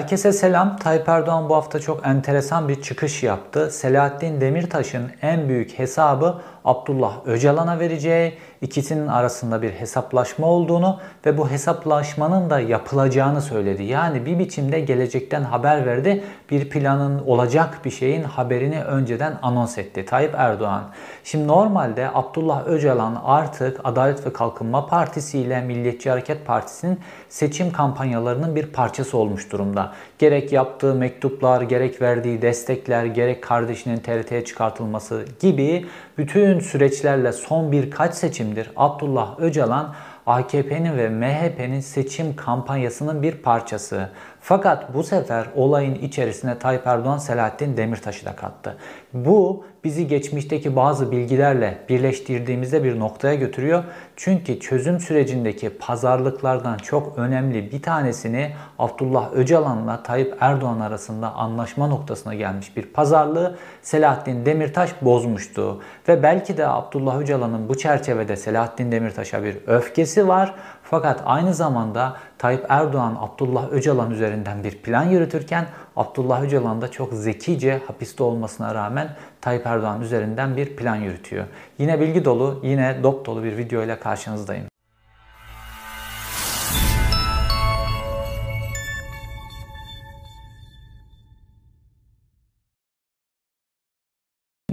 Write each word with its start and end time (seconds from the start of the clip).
Herkese 0.00 0.32
selam. 0.32 0.76
Tayyip 0.76 1.08
Erdoğan 1.08 1.48
bu 1.48 1.56
hafta 1.56 1.80
çok 1.80 2.06
enteresan 2.06 2.68
bir 2.68 2.82
çıkış 2.82 3.22
yaptı. 3.22 3.70
Selahattin 3.70 4.40
Demirtaş'ın 4.40 5.10
en 5.22 5.48
büyük 5.48 5.78
hesabı 5.78 6.40
Abdullah 6.64 7.26
Öcalan'a 7.26 7.78
vereceği, 7.80 8.38
ikisinin 8.62 9.06
arasında 9.06 9.62
bir 9.62 9.70
hesaplaşma 9.70 10.46
olduğunu 10.46 11.00
ve 11.26 11.38
bu 11.38 11.50
hesaplaşmanın 11.50 12.50
da 12.50 12.60
yapılacağını 12.60 13.42
söyledi. 13.42 13.82
Yani 13.82 14.26
bir 14.26 14.38
biçimde 14.38 14.80
gelecekten 14.80 15.42
haber 15.42 15.86
verdi. 15.86 16.24
Bir 16.50 16.70
planın 16.70 17.26
olacak 17.26 17.78
bir 17.84 17.90
şeyin 17.90 18.22
haberini 18.22 18.82
önceden 18.82 19.38
anons 19.42 19.78
etti 19.78 20.04
Tayyip 20.04 20.34
Erdoğan. 20.36 20.84
Şimdi 21.24 21.46
normalde 21.46 22.10
Abdullah 22.14 22.66
Öcalan 22.66 23.22
artık 23.24 23.80
Adalet 23.84 24.26
ve 24.26 24.32
Kalkınma 24.32 24.86
Partisi 24.86 25.38
ile 25.38 25.60
Milliyetçi 25.60 26.10
Hareket 26.10 26.46
Partisi'nin 26.46 27.00
seçim 27.28 27.72
kampanyalarının 27.72 28.56
bir 28.56 28.66
parçası 28.66 29.18
olmuş 29.18 29.52
durumda. 29.52 29.92
Gerek 30.18 30.52
yaptığı 30.52 30.94
mektuplar, 30.94 31.62
gerek 31.62 32.02
verdiği 32.02 32.42
destekler, 32.42 33.04
gerek 33.04 33.42
kardeşinin 33.42 33.96
TRT'ye 33.96 34.44
çıkartılması 34.44 35.24
gibi 35.40 35.86
bütün 36.20 36.60
süreçlerle 36.60 37.32
son 37.32 37.72
birkaç 37.72 38.14
seçimdir 38.14 38.70
Abdullah 38.76 39.40
Öcalan 39.40 39.94
AKP'nin 40.26 40.98
ve 40.98 41.08
MHP'nin 41.08 41.80
seçim 41.80 42.36
kampanyasının 42.36 43.22
bir 43.22 43.32
parçası. 43.32 44.08
Fakat 44.40 44.94
bu 44.94 45.02
sefer 45.02 45.46
olayın 45.56 45.94
içerisine 45.94 46.58
Tayyip 46.58 46.86
Erdoğan 46.86 47.18
Selahattin 47.18 47.76
Demirtaş'ı 47.76 48.26
da 48.26 48.36
kattı. 48.36 48.76
Bu 49.14 49.64
bizi 49.84 50.06
geçmişteki 50.06 50.76
bazı 50.76 51.12
bilgilerle 51.12 51.78
birleştirdiğimizde 51.88 52.84
bir 52.84 52.98
noktaya 52.98 53.34
götürüyor. 53.34 53.84
Çünkü 54.22 54.60
çözüm 54.60 55.00
sürecindeki 55.00 55.70
pazarlıklardan 55.70 56.76
çok 56.76 57.18
önemli 57.18 57.72
bir 57.72 57.82
tanesini 57.82 58.52
Abdullah 58.78 59.32
Öcalan'la 59.32 60.02
Tayyip 60.02 60.36
Erdoğan 60.40 60.80
arasında 60.80 61.32
anlaşma 61.32 61.86
noktasına 61.86 62.34
gelmiş 62.34 62.76
bir 62.76 62.82
pazarlığı 62.82 63.56
Selahattin 63.82 64.46
Demirtaş 64.46 64.90
bozmuştu. 65.02 65.80
Ve 66.08 66.22
belki 66.22 66.56
de 66.56 66.66
Abdullah 66.66 67.18
Öcalan'ın 67.20 67.68
bu 67.68 67.78
çerçevede 67.78 68.36
Selahattin 68.36 68.92
Demirtaş'a 68.92 69.42
bir 69.44 69.56
öfkesi 69.66 70.28
var. 70.28 70.54
Fakat 70.90 71.22
aynı 71.24 71.54
zamanda 71.54 72.16
Tayyip 72.38 72.66
Erdoğan 72.68 73.16
Abdullah 73.20 73.72
Öcalan 73.72 74.10
üzerinden 74.10 74.64
bir 74.64 74.78
plan 74.78 75.04
yürütürken 75.04 75.66
Abdullah 75.96 76.42
Öcalan 76.42 76.82
da 76.82 76.90
çok 76.90 77.12
zekice 77.12 77.80
hapiste 77.86 78.22
olmasına 78.22 78.74
rağmen 78.74 79.16
Tayyip 79.40 79.66
Erdoğan 79.66 80.00
üzerinden 80.00 80.56
bir 80.56 80.76
plan 80.76 80.96
yürütüyor. 80.96 81.44
Yine 81.78 82.00
bilgi 82.00 82.24
dolu, 82.24 82.60
yine 82.62 83.02
dop 83.02 83.26
dolu 83.26 83.44
bir 83.44 83.56
video 83.56 83.82
ile 83.82 83.98
karşınızdayım. 83.98 84.69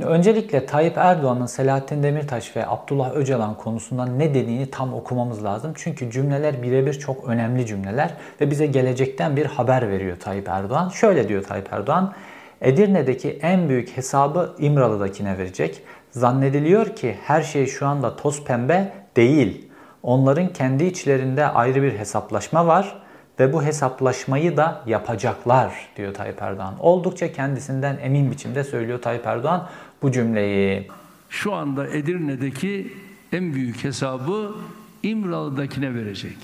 Öncelikle 0.08 0.66
Tayyip 0.66 0.98
Erdoğan'ın 0.98 1.46
Selahattin 1.46 2.04
Demirtaş 2.04 2.56
ve 2.56 2.68
Abdullah 2.68 3.16
Öcalan 3.16 3.58
konusunda 3.58 4.06
ne 4.06 4.34
dediğini 4.34 4.72
tam 4.72 4.94
okumamız 4.94 5.44
lazım. 5.44 5.74
Çünkü 5.76 6.12
cümleler 6.12 6.64
birebir 6.64 6.94
çok 6.94 7.30
önemli 7.30 7.66
cümleler 7.66 8.14
ve 8.42 8.52
bize 8.52 8.66
gelecekten 8.66 9.36
bir 9.36 9.46
haber 9.46 9.90
veriyor 9.90 10.18
Tayyip 10.20 10.50
Erdoğan. 10.50 10.90
Şöyle 10.90 11.28
diyor 11.28 11.44
Tayyip 11.44 11.74
Erdoğan, 11.74 12.14
Edirne'deki 12.62 13.40
en 13.42 13.70
büyük 13.70 13.98
hesabı 13.98 14.56
İmralı'dakine 14.60 15.38
verecek. 15.38 15.82
Zannediliyor 16.12 16.96
ki 16.96 17.16
her 17.24 17.42
şey 17.42 17.66
şu 17.66 17.88
anda 17.88 18.16
toz 18.16 18.44
pembe 18.44 18.94
değil. 19.16 19.72
Onların 20.04 20.48
kendi 20.48 20.84
içlerinde 20.84 21.46
ayrı 21.46 21.82
bir 21.82 21.98
hesaplaşma 21.98 22.68
var 22.68 23.02
ve 23.40 23.54
bu 23.54 23.64
hesaplaşmayı 23.64 24.58
da 24.58 24.82
yapacaklar 24.86 25.74
diyor 25.96 26.14
Tayyip 26.14 26.42
Erdoğan. 26.42 26.74
Oldukça 26.80 27.32
kendisinden 27.32 27.98
emin 28.02 28.32
biçimde 28.32 28.64
söylüyor 28.64 29.02
Tayyip 29.02 29.28
Erdoğan 29.28 29.68
bu 30.02 30.12
cümleyi. 30.12 30.88
Şu 31.30 31.54
anda 31.54 31.88
Edirne'deki 31.88 32.94
en 33.34 33.54
büyük 33.54 33.84
hesabı 33.84 34.56
İmralı'dakine 35.04 35.96
verecek. 35.96 36.38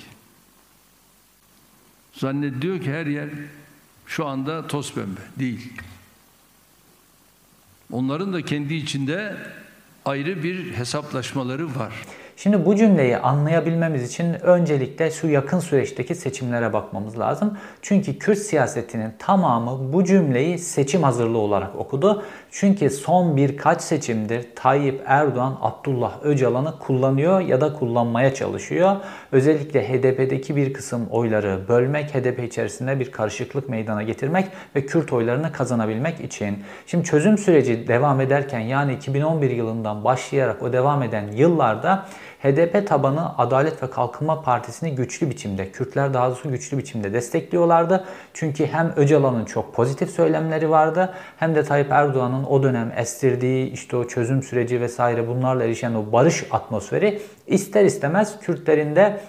Zannediyor 2.13 2.81
ki 2.81 2.93
her 2.93 3.05
yer 3.05 3.29
şu 4.05 4.25
anda 4.25 4.67
toz 4.67 4.93
pembe. 4.93 5.19
Değil. 5.39 5.73
Onların 7.91 8.33
da 8.33 8.41
kendi 8.41 8.73
içinde 8.73 9.35
ayrı 10.05 10.43
bir 10.43 10.73
hesaplaşmaları 10.73 11.65
var. 11.65 11.93
Şimdi 12.37 12.65
bu 12.65 12.75
cümleyi 12.75 13.17
anlayabilmemiz 13.17 14.03
için 14.03 14.33
öncelikle 14.33 15.11
şu 15.11 15.27
yakın 15.27 15.59
süreçteki 15.59 16.15
seçimlere 16.15 16.73
bakmamız 16.73 17.19
lazım. 17.19 17.57
Çünkü 17.81 18.19
Kürt 18.19 18.37
siyasetinin 18.37 19.13
tamamı 19.19 19.93
bu 19.93 20.03
cümleyi 20.03 20.59
seçim 20.59 21.03
hazırlığı 21.03 21.37
olarak 21.37 21.75
okudu. 21.75 22.23
Çünkü 22.55 22.89
son 22.89 23.37
birkaç 23.37 23.81
seçimdir 23.81 24.45
Tayyip 24.55 25.03
Erdoğan 25.05 25.57
Abdullah 25.61 26.23
Öcalan'ı 26.23 26.79
kullanıyor 26.79 27.39
ya 27.39 27.61
da 27.61 27.73
kullanmaya 27.73 28.33
çalışıyor. 28.33 28.95
Özellikle 29.31 29.89
HDP'deki 29.89 30.55
bir 30.55 30.73
kısım 30.73 31.07
oyları 31.09 31.67
bölmek, 31.67 32.15
HDP 32.15 32.43
içerisinde 32.43 32.99
bir 32.99 33.11
karışıklık 33.11 33.69
meydana 33.69 34.03
getirmek 34.03 34.47
ve 34.75 34.85
Kürt 34.85 35.13
oylarını 35.13 35.51
kazanabilmek 35.51 36.19
için. 36.19 36.63
Şimdi 36.87 37.03
çözüm 37.03 37.37
süreci 37.37 37.87
devam 37.87 38.21
ederken 38.21 38.59
yani 38.59 38.93
2011 38.93 39.51
yılından 39.51 40.03
başlayarak 40.03 40.63
o 40.63 40.73
devam 40.73 41.03
eden 41.03 41.31
yıllarda 41.31 42.05
HDP 42.43 42.87
tabanı 42.87 43.37
Adalet 43.37 43.83
ve 43.83 43.89
Kalkınma 43.89 44.41
Partisi'ni 44.41 44.95
güçlü 44.95 45.29
biçimde, 45.29 45.71
Kürtler 45.71 46.13
daha 46.13 46.27
doğrusu 46.27 46.51
güçlü 46.51 46.77
biçimde 46.77 47.13
destekliyorlardı. 47.13 48.03
Çünkü 48.33 48.65
hem 48.65 48.93
Öcalan'ın 48.95 49.45
çok 49.45 49.73
pozitif 49.73 50.09
söylemleri 50.09 50.69
vardı 50.69 51.13
hem 51.37 51.55
de 51.55 51.63
Tayyip 51.63 51.91
Erdoğan'ın 51.91 52.43
o 52.43 52.63
dönem 52.63 52.93
estirdiği 52.97 53.71
işte 53.71 53.97
o 53.97 54.07
çözüm 54.07 54.43
süreci 54.43 54.81
vesaire 54.81 55.27
bunlarla 55.27 55.63
erişen 55.63 55.93
o 55.93 56.11
barış 56.11 56.45
atmosferi 56.51 57.21
ister 57.47 57.85
istemez 57.85 58.39
Kürtlerin 58.39 58.95
de 58.95 59.19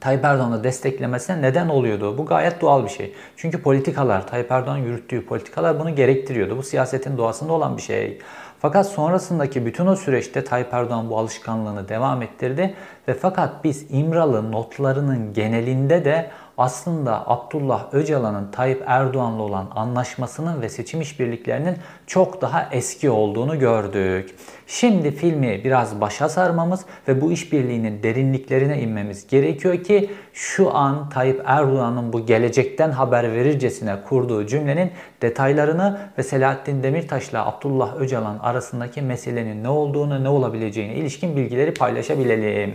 Tayyip 0.00 0.24
Erdoğan'ı 0.24 0.64
desteklemesine 0.64 1.42
neden 1.42 1.68
oluyordu. 1.68 2.18
Bu 2.18 2.26
gayet 2.26 2.60
doğal 2.60 2.84
bir 2.84 2.90
şey. 2.90 3.14
Çünkü 3.36 3.62
politikalar, 3.62 4.26
Tayyip 4.26 4.52
Erdoğan 4.52 4.76
yürüttüğü 4.76 5.26
politikalar 5.26 5.80
bunu 5.80 5.94
gerektiriyordu. 5.94 6.56
Bu 6.56 6.62
siyasetin 6.62 7.16
doğasında 7.16 7.52
olan 7.52 7.76
bir 7.76 7.82
şey. 7.82 8.18
Fakat 8.64 8.86
sonrasındaki 8.86 9.66
bütün 9.66 9.86
o 9.86 9.96
süreçte 9.96 10.44
Tayyip 10.44 10.74
Erdoğan 10.74 11.10
bu 11.10 11.18
alışkanlığını 11.18 11.88
devam 11.88 12.22
ettirdi 12.22 12.74
ve 13.08 13.14
fakat 13.14 13.64
biz 13.64 13.86
İmralı 13.90 14.52
notlarının 14.52 15.32
genelinde 15.32 16.04
de 16.04 16.30
aslında 16.58 17.30
Abdullah 17.30 17.94
Öcalan'ın 17.94 18.50
Tayyip 18.50 18.82
Erdoğan'la 18.86 19.42
olan 19.42 19.66
anlaşmasının 19.74 20.62
ve 20.62 20.68
seçim 20.68 21.00
işbirliklerinin 21.00 21.76
çok 22.06 22.42
daha 22.42 22.68
eski 22.72 23.10
olduğunu 23.10 23.58
gördük. 23.58 24.34
Şimdi 24.66 25.10
filmi 25.10 25.64
biraz 25.64 26.00
başa 26.00 26.28
sarmamız 26.28 26.84
ve 27.08 27.20
bu 27.20 27.32
işbirliğinin 27.32 28.02
derinliklerine 28.02 28.80
inmemiz 28.80 29.26
gerekiyor 29.26 29.84
ki 29.84 30.10
şu 30.32 30.76
an 30.76 31.08
Tayyip 31.08 31.42
Erdoğan'ın 31.44 32.12
bu 32.12 32.26
gelecekten 32.26 32.90
haber 32.90 33.32
verircesine 33.32 33.96
kurduğu 34.08 34.46
cümlenin 34.46 34.90
detaylarını 35.22 35.98
ve 36.18 36.22
Selahattin 36.22 36.82
Demirtaş'la 36.82 37.46
Abdullah 37.46 37.96
Öcalan 37.96 38.38
arasındaki 38.38 39.02
meselenin 39.02 39.64
ne 39.64 39.68
olduğunu, 39.68 40.24
ne 40.24 40.28
olabileceğine 40.28 40.94
ilişkin 40.94 41.36
bilgileri 41.36 41.74
paylaşabilelim. 41.74 42.74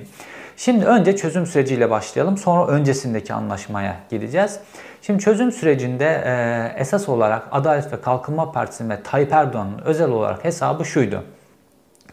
Şimdi 0.59 0.85
önce 0.85 1.15
çözüm 1.15 1.45
süreciyle 1.45 1.89
başlayalım. 1.89 2.37
Sonra 2.37 2.67
öncesindeki 2.67 3.33
anlaşmaya 3.33 3.95
gideceğiz. 4.09 4.59
Şimdi 5.01 5.23
çözüm 5.23 5.51
sürecinde 5.51 6.23
esas 6.77 7.09
olarak 7.09 7.47
Adalet 7.51 7.93
ve 7.93 8.01
Kalkınma 8.01 8.51
Partisi 8.51 8.89
ve 8.89 9.03
Tayyip 9.03 9.33
Erdoğan'ın 9.33 9.81
özel 9.85 10.09
olarak 10.09 10.43
hesabı 10.45 10.85
şuydu. 10.85 11.23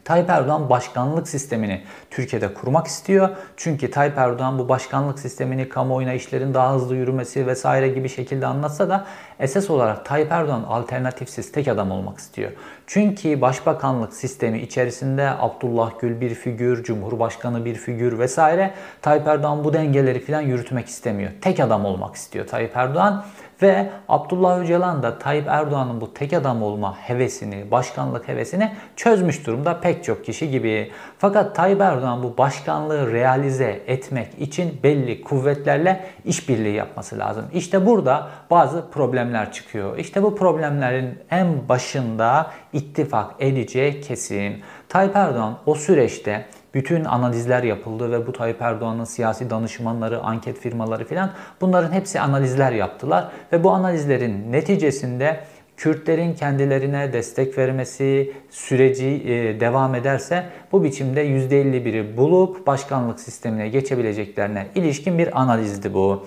Tayyip 0.06 0.30
Erdoğan 0.30 0.70
başkanlık 0.70 1.28
sistemini 1.28 1.82
Türkiye'de 2.10 2.54
kurmak 2.54 2.86
istiyor. 2.86 3.28
Çünkü 3.56 3.90
Tayyip 3.90 4.18
Erdoğan 4.18 4.58
bu 4.58 4.68
başkanlık 4.68 5.18
sistemini 5.18 5.68
kamuoyuna 5.68 6.12
işlerin 6.12 6.54
daha 6.54 6.74
hızlı 6.74 6.96
yürümesi 6.96 7.46
vesaire 7.46 7.88
gibi 7.88 8.08
şekilde 8.08 8.46
anlatsa 8.46 8.88
da 8.88 9.06
esas 9.40 9.70
olarak 9.70 10.04
Tayyip 10.04 10.32
Erdoğan 10.32 10.62
alternatifsiz 10.62 11.53
tek 11.53 11.68
adam 11.68 11.91
olmak 11.91 12.18
istiyor. 12.18 12.53
Çünkü 12.86 13.41
başbakanlık 13.41 14.14
sistemi 14.14 14.60
içerisinde 14.60 15.30
Abdullah 15.41 15.91
Gül 16.00 16.20
bir 16.20 16.34
figür, 16.34 16.82
Cumhurbaşkanı 16.82 17.64
bir 17.64 17.74
figür 17.74 18.18
vesaire 18.18 18.74
Tayyip 19.02 19.26
Erdoğan 19.26 19.64
bu 19.64 19.72
dengeleri 19.72 20.20
falan 20.20 20.41
yürütmek 20.41 20.88
istemiyor. 20.88 21.30
Tek 21.41 21.60
adam 21.60 21.84
olmak 21.84 22.14
istiyor 22.14 22.47
Tayyip 22.47 22.76
Erdoğan. 22.76 23.24
Ve 23.62 23.91
Abdullah 24.08 24.60
Öcalan 24.60 25.03
da 25.03 25.18
Tayyip 25.18 25.48
Erdoğan'ın 25.48 26.00
bu 26.00 26.14
tek 26.14 26.32
adam 26.32 26.62
olma 26.62 26.97
hevesini, 26.98 27.70
başkanlık 27.70 28.28
hevesini 28.28 28.72
çözmüş 28.97 29.47
durumda 29.47 29.80
pek 29.80 30.04
çok 30.04 30.24
kişi 30.24 30.50
gibi. 30.50 30.92
Fakat 31.18 31.56
Tayyip 31.56 31.80
Erdoğan 31.80 32.22
bu 32.22 32.38
başkanlığı 32.38 33.12
realize 33.12 33.82
etmek 33.86 34.38
için 34.38 34.80
belli 34.82 35.22
kuvvetlerle 35.22 36.06
işbirliği 36.24 36.74
yapması 36.74 37.18
lazım. 37.18 37.44
İşte 37.53 37.86
burada 37.86 38.28
bazı 38.50 38.91
problemler 38.91 39.53
çıkıyor. 39.53 39.98
İşte 39.98 40.22
bu 40.22 40.36
problemlerin 40.36 41.18
en 41.30 41.68
başında 41.68 42.50
ittifak 42.72 43.34
edeceği 43.38 44.00
kesin. 44.00 44.62
Tayyip 44.88 45.16
Erdoğan 45.16 45.59
o 45.66 45.74
süreçte 45.74 46.47
bütün 46.76 47.04
analizler 47.04 47.62
yapıldı 47.62 48.12
ve 48.12 48.26
bu 48.26 48.32
Tayyip 48.32 48.62
Erdoğan'ın 48.62 49.04
siyasi 49.04 49.50
danışmanları, 49.50 50.20
anket 50.20 50.58
firmaları 50.58 51.04
filan 51.04 51.30
bunların 51.60 51.92
hepsi 51.92 52.20
analizler 52.20 52.72
yaptılar 52.72 53.28
ve 53.52 53.64
bu 53.64 53.70
analizlerin 53.70 54.52
neticesinde 54.52 55.40
Kürtlerin 55.76 56.34
kendilerine 56.34 57.12
destek 57.12 57.58
vermesi 57.58 58.32
süreci 58.50 59.06
e, 59.06 59.60
devam 59.60 59.94
ederse 59.94 60.46
bu 60.72 60.84
biçimde 60.84 61.26
%51'i 61.26 62.16
bulup 62.16 62.66
başkanlık 62.66 63.20
sistemine 63.20 63.68
geçebileceklerine 63.68 64.66
ilişkin 64.74 65.18
bir 65.18 65.40
analizdi 65.40 65.94
bu. 65.94 66.26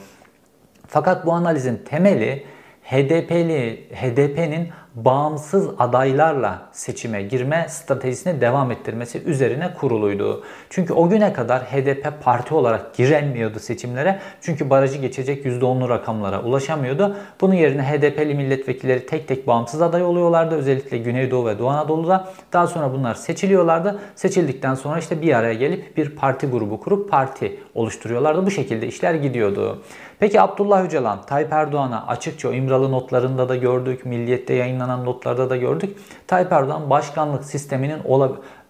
Fakat 0.88 1.26
bu 1.26 1.34
analizin 1.34 1.82
temeli 1.90 2.44
HDP'li 2.84 3.88
HDP'nin 3.94 4.70
bağımsız 4.96 5.70
adaylarla 5.80 6.62
seçime 6.72 7.24
girme 7.24 7.66
stratejisini 7.70 8.42
devam 8.42 8.72
ettirmesi 8.72 9.24
üzerine 9.24 9.74
kuruluydu. 9.74 10.44
Çünkü 10.70 10.94
o 10.94 11.10
güne 11.10 11.34
kadar 11.34 11.62
HDP 11.62 12.24
parti 12.24 12.54
olarak 12.54 12.96
giremiyordu 12.96 13.60
seçimlere. 13.60 14.20
Çünkü 14.42 14.70
barajı 14.70 14.98
geçecek 14.98 15.46
%10'lu 15.46 15.90
rakamlara 15.90 16.42
ulaşamıyordu. 16.44 17.16
Bunun 17.42 17.54
yerine 17.54 17.84
HDP'li 17.84 18.36
milletvekilleri 18.36 19.06
tek 19.06 19.28
tek 19.28 19.48
bağımsız 19.48 19.82
aday 19.82 20.04
oluyorlardı. 20.04 20.56
Özellikle 20.56 20.98
Güneydoğu 20.98 21.46
ve 21.46 21.60
Doğu 21.60 21.70
Anadolu'da. 21.70 22.28
Daha 22.54 22.68
sonra 22.68 22.94
bunlar 22.94 23.16
seçiliyorlardı. 23.16 24.00
Seçildikten 24.16 24.76
sonra 24.76 25.00
işte 25.00 25.22
bir 25.22 25.34
araya 25.34 25.54
gelip 25.54 25.98
bir 25.98 26.16
parti 26.16 26.48
grubu 26.48 26.80
kurup 26.80 27.10
parti 27.10 27.60
oluşturuyorlardı. 27.80 28.46
Bu 28.46 28.52
şekilde 28.52 28.88
işler 28.88 29.14
gidiyordu. 29.14 29.82
Peki 30.20 30.42
Abdullah 30.42 30.86
Öcalan, 30.86 31.22
Tayyip 31.22 31.54
Erdoğan'a 31.54 32.08
açıkça 32.08 32.54
İmralı 32.54 32.92
notlarında 32.92 33.50
da 33.50 33.56
gördük, 33.56 34.06
Milliyet'te 34.06 34.54
yayınlanan 34.54 35.06
notlarda 35.06 35.50
da 35.50 35.58
gördük. 35.58 35.98
Tayyip 36.28 36.52
Erdoğan 36.52 36.90
başkanlık 36.90 37.44
sisteminin 37.44 38.00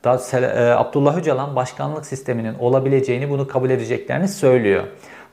da 0.03 0.39
e, 0.39 0.71
Abdullah 0.71 1.17
Öcalan 1.17 1.55
başkanlık 1.55 2.05
sisteminin 2.05 2.55
olabileceğini 2.59 3.29
bunu 3.29 3.47
kabul 3.47 3.69
edeceklerini 3.69 4.27
söylüyor. 4.27 4.83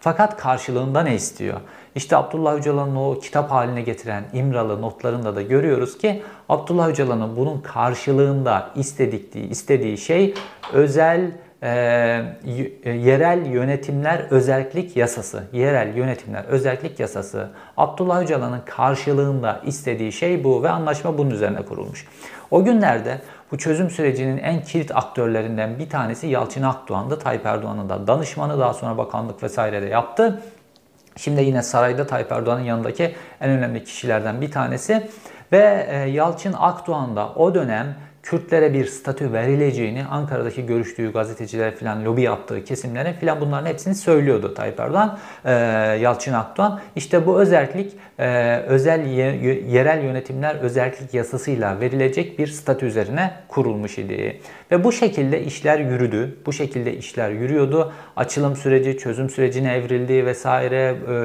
Fakat 0.00 0.36
karşılığında 0.36 1.02
ne 1.02 1.14
istiyor? 1.14 1.60
İşte 1.94 2.16
Abdullah 2.16 2.54
Öcalan'ın 2.54 2.96
o 2.96 3.18
kitap 3.20 3.50
haline 3.50 3.82
getiren 3.82 4.24
İmralı 4.32 4.82
notlarında 4.82 5.36
da 5.36 5.42
görüyoruz 5.42 5.98
ki 5.98 6.22
Abdullah 6.48 6.88
Öcalan'ın 6.88 7.36
bunun 7.36 7.60
karşılığında 7.60 8.70
istediği, 8.76 9.48
istediği 9.50 9.98
şey 9.98 10.34
özel 10.72 11.30
e, 11.62 11.68
yerel 12.84 13.46
yönetimler 13.46 14.18
özellik 14.30 14.96
yasası, 14.96 15.42
yerel 15.52 15.96
yönetimler 15.96 16.44
özellik 16.44 17.00
yasası 17.00 17.50
Abdullah 17.76 18.22
Öcalan'ın 18.22 18.60
karşılığında 18.66 19.60
istediği 19.66 20.12
şey 20.12 20.44
bu 20.44 20.62
ve 20.62 20.70
anlaşma 20.70 21.18
bunun 21.18 21.30
üzerine 21.30 21.62
kurulmuş. 21.62 22.08
O 22.50 22.64
günlerde 22.64 23.18
bu 23.52 23.58
çözüm 23.58 23.90
sürecinin 23.90 24.38
en 24.38 24.62
kilit 24.62 24.96
aktörlerinden 24.96 25.78
bir 25.78 25.90
tanesi 25.90 26.26
Yalçın 26.26 26.62
Akdoğan'dı. 26.62 27.18
Tayyip 27.18 27.46
Erdoğan'ın 27.46 27.88
da 27.88 28.06
danışmanı 28.06 28.58
daha 28.58 28.74
sonra 28.74 28.98
bakanlık 28.98 29.42
vesaire 29.42 29.82
de 29.82 29.86
yaptı. 29.86 30.42
Şimdi 31.16 31.42
yine 31.42 31.62
sarayda 31.62 32.06
Tayyip 32.06 32.32
Erdoğan'ın 32.32 32.64
yanındaki 32.64 33.14
en 33.40 33.50
önemli 33.50 33.84
kişilerden 33.84 34.40
bir 34.40 34.50
tanesi. 34.50 35.10
Ve 35.52 35.86
Yalçın 36.12 36.54
Akdoğan 36.58 37.16
da 37.16 37.28
o 37.28 37.54
dönem 37.54 37.94
Kürtlere 38.26 38.74
bir 38.74 38.86
statü 38.86 39.32
verileceğini 39.32 40.04
Ankara'daki 40.04 40.66
görüştüğü 40.66 41.12
gazeteciler 41.12 41.76
falan 41.76 42.04
lobi 42.04 42.22
yaptığı 42.22 42.64
kesimlere 42.64 43.12
falan 43.12 43.40
bunların 43.40 43.66
hepsini 43.66 43.94
söylüyordu 43.94 44.54
Tayyip 44.54 44.80
Erdoğan, 44.80 45.18
e, 45.44 45.52
Yalçın 46.00 46.32
Akdoğan. 46.32 46.80
İşte 46.96 47.26
bu 47.26 47.40
özellik 47.40 47.92
e, 48.18 48.56
özel 48.56 49.06
yerel 49.72 50.04
yönetimler 50.04 50.54
özellik 50.54 51.14
yasasıyla 51.14 51.80
verilecek 51.80 52.38
bir 52.38 52.46
statü 52.46 52.86
üzerine 52.86 53.32
kurulmuş 53.48 53.98
idi. 53.98 54.40
Ve 54.70 54.84
bu 54.84 54.92
şekilde 54.92 55.42
işler 55.42 55.78
yürüdü. 55.78 56.36
Bu 56.46 56.52
şekilde 56.52 56.96
işler 56.96 57.30
yürüyordu. 57.30 57.92
Açılım 58.16 58.56
süreci, 58.56 58.98
çözüm 58.98 59.30
sürecine 59.30 59.74
evrildi 59.74 60.26
vesaire. 60.26 60.96
E, 61.10 61.16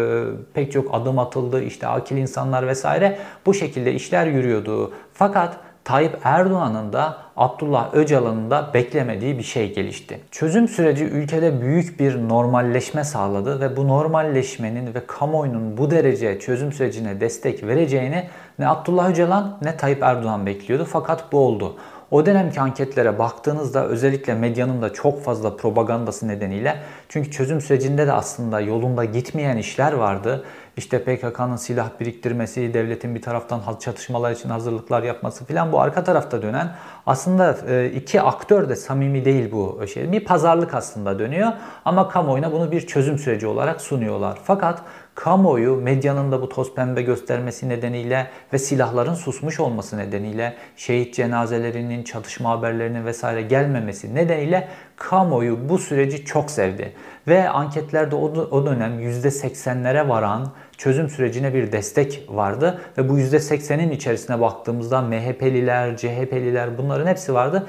pek 0.54 0.72
çok 0.72 0.96
adım 0.96 1.20
atıldı. 1.20 1.64
İşte 1.64 1.88
akil 1.88 2.18
insanlar 2.18 2.68
vesaire. 2.68 3.18
Bu 3.46 3.54
şekilde 3.54 3.94
işler 3.94 4.28
yürüyordu. 4.28 4.94
Fakat 5.14 5.71
Tayyip 5.92 6.18
Erdoğan'ın 6.24 6.94
da 6.94 7.18
Abdullah 7.38 7.94
Öcalan'ın 7.94 8.52
da 8.52 8.72
beklemediği 8.74 9.38
bir 9.38 9.44
şey 9.44 9.74
gelişti. 9.74 10.20
Çözüm 10.32 10.68
süreci 10.68 11.04
ülkede 11.04 11.62
büyük 11.62 12.00
bir 12.00 12.30
normalleşme 12.30 13.04
sağladı 13.04 13.62
ve 13.62 13.78
bu 13.78 13.88
normalleşmenin 13.88 14.94
ve 14.94 15.06
kamuoyunun 15.08 15.78
bu 15.78 15.92
derece 15.92 16.40
çözüm 16.40 16.74
sürecine 16.74 17.22
destek 17.22 17.64
vereceğini 17.64 18.28
ne 18.60 18.68
Abdullah 18.68 19.10
Öcalan 19.10 19.58
ne 19.62 19.78
Tayyip 19.78 20.04
Erdoğan 20.04 20.46
bekliyordu 20.46 20.88
fakat 20.92 21.32
bu 21.32 21.40
oldu. 21.40 21.76
O 22.12 22.26
dönemki 22.26 22.62
anketlere 22.62 23.20
baktığınızda 23.20 23.86
özellikle 23.86 24.34
medyanın 24.34 24.82
da 24.82 24.94
çok 24.94 25.24
fazla 25.24 25.56
propagandası 25.56 26.28
nedeniyle 26.28 26.76
çünkü 27.10 27.32
çözüm 27.32 27.62
sürecinde 27.62 28.08
de 28.08 28.12
aslında 28.12 28.60
yolunda 28.60 29.06
gitmeyen 29.06 29.58
işler 29.58 29.94
vardı. 29.94 30.44
İşte 30.78 31.04
PKK'nın 31.04 31.56
silah 31.56 31.90
biriktirmesi, 32.00 32.74
devletin 32.74 33.16
bir 33.16 33.22
taraftan 33.22 33.62
çatışmalar 33.80 34.32
için 34.32 34.50
hazırlıklar 34.50 35.04
yapması 35.04 35.46
filan 35.46 35.72
bu 35.72 35.82
arka 35.82 36.04
tarafta 36.04 36.42
dönen 36.42 36.76
aslında 37.06 37.58
e, 37.70 37.92
iki 37.96 38.22
aktör 38.22 38.70
de 38.70 38.76
samimi 38.76 39.26
değil 39.26 39.52
bu 39.52 39.88
şey. 39.94 40.12
Bir 40.12 40.26
pazarlık 40.26 40.74
aslında 40.74 41.20
dönüyor 41.20 41.52
ama 41.86 42.10
kamuoyuna 42.10 42.52
bunu 42.52 42.72
bir 42.72 42.88
çözüm 42.88 43.18
süreci 43.18 43.48
olarak 43.48 43.82
sunuyorlar. 43.82 44.40
Fakat 44.44 44.82
kamuoyu 45.16 45.76
medyanın 45.76 46.32
da 46.32 46.42
bu 46.42 46.50
toz 46.50 46.76
pembe 46.76 47.02
göstermesi 47.02 47.70
nedeniyle 47.70 48.28
ve 48.54 48.60
silahların 48.60 49.14
susmuş 49.14 49.60
olması 49.60 49.98
nedeniyle 49.98 50.56
şehit 50.76 51.16
cenazelerinin, 51.16 52.04
çatışma 52.04 52.50
haberlerinin 52.50 53.06
vesaire 53.06 53.42
gelmemesi 53.42 54.16
nedeniyle 54.16 54.68
kamuoyu 54.96 55.70
bu 55.70 55.78
süreci 55.78 56.26
çok 56.26 56.52
sevdi. 56.52 56.94
Ve 57.28 57.50
anketlerde 57.50 58.16
o 58.16 58.66
dönem 58.66 59.00
%80'lere 59.00 60.10
varan 60.10 60.52
çözüm 60.82 61.10
sürecine 61.10 61.54
bir 61.54 61.72
destek 61.72 62.26
vardı. 62.30 62.82
Ve 62.98 63.10
bu 63.10 63.20
%80'in 63.20 63.92
içerisine 63.92 64.42
baktığımızda 64.42 65.02
MHP'liler, 65.02 65.98
CHP'liler 65.98 66.78
bunların 66.78 67.08
hepsi 67.08 67.34
vardı. 67.34 67.68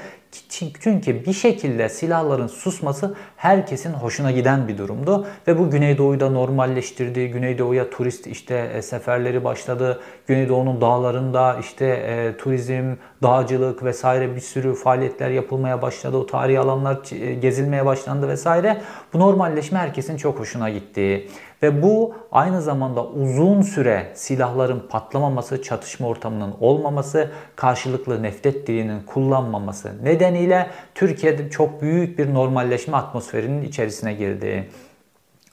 Çünkü 0.79 1.25
bir 1.25 1.33
şekilde 1.33 1.89
silahların 1.89 2.47
susması 2.47 3.15
herkesin 3.35 3.93
hoşuna 3.93 4.31
giden 4.31 4.67
bir 4.67 4.77
durumdu. 4.77 5.27
Ve 5.47 5.59
bu 5.59 5.69
Güneydoğu'yu 5.69 6.19
da 6.19 6.29
normalleştirdi. 6.29 7.27
Güneydoğu'ya 7.27 7.89
turist 7.89 8.27
işte 8.27 8.71
e, 8.75 8.81
seferleri 8.81 9.43
başladı. 9.43 9.99
Güneydoğu'nun 10.27 10.81
dağlarında 10.81 11.57
işte 11.59 11.85
e, 11.85 12.37
turizm, 12.37 12.95
dağcılık 13.23 13.83
vesaire 13.83 14.35
bir 14.35 14.41
sürü 14.41 14.75
faaliyetler 14.75 15.29
yapılmaya 15.29 15.81
başladı. 15.81 16.17
O 16.17 16.25
tarihi 16.25 16.59
alanlar 16.59 16.97
e, 17.11 17.33
gezilmeye 17.33 17.85
başlandı 17.85 18.27
vesaire. 18.27 18.81
Bu 19.13 19.19
normalleşme 19.19 19.79
herkesin 19.79 20.17
çok 20.17 20.39
hoşuna 20.39 20.69
gitti. 20.69 21.27
Ve 21.63 21.83
bu 21.83 22.15
aynı 22.31 22.61
zamanda 22.61 23.05
uzun 23.05 23.61
süre 23.61 24.11
silahların 24.13 24.83
patlamaması, 24.89 25.61
çatışma 25.61 26.07
ortamının 26.07 26.55
olmaması, 26.59 27.31
karşılıklı 27.55 28.23
nefret 28.23 28.67
dilinin 28.67 28.99
kullanmaması 28.99 30.05
nedeniyle 30.05 30.69
Türkiye'de 30.95 31.49
çok 31.49 31.81
büyük 31.81 32.19
bir 32.19 32.33
normalleşme 32.33 32.97
atmosferinin 32.97 33.61
içerisine 33.61 34.13
girdi. 34.13 34.69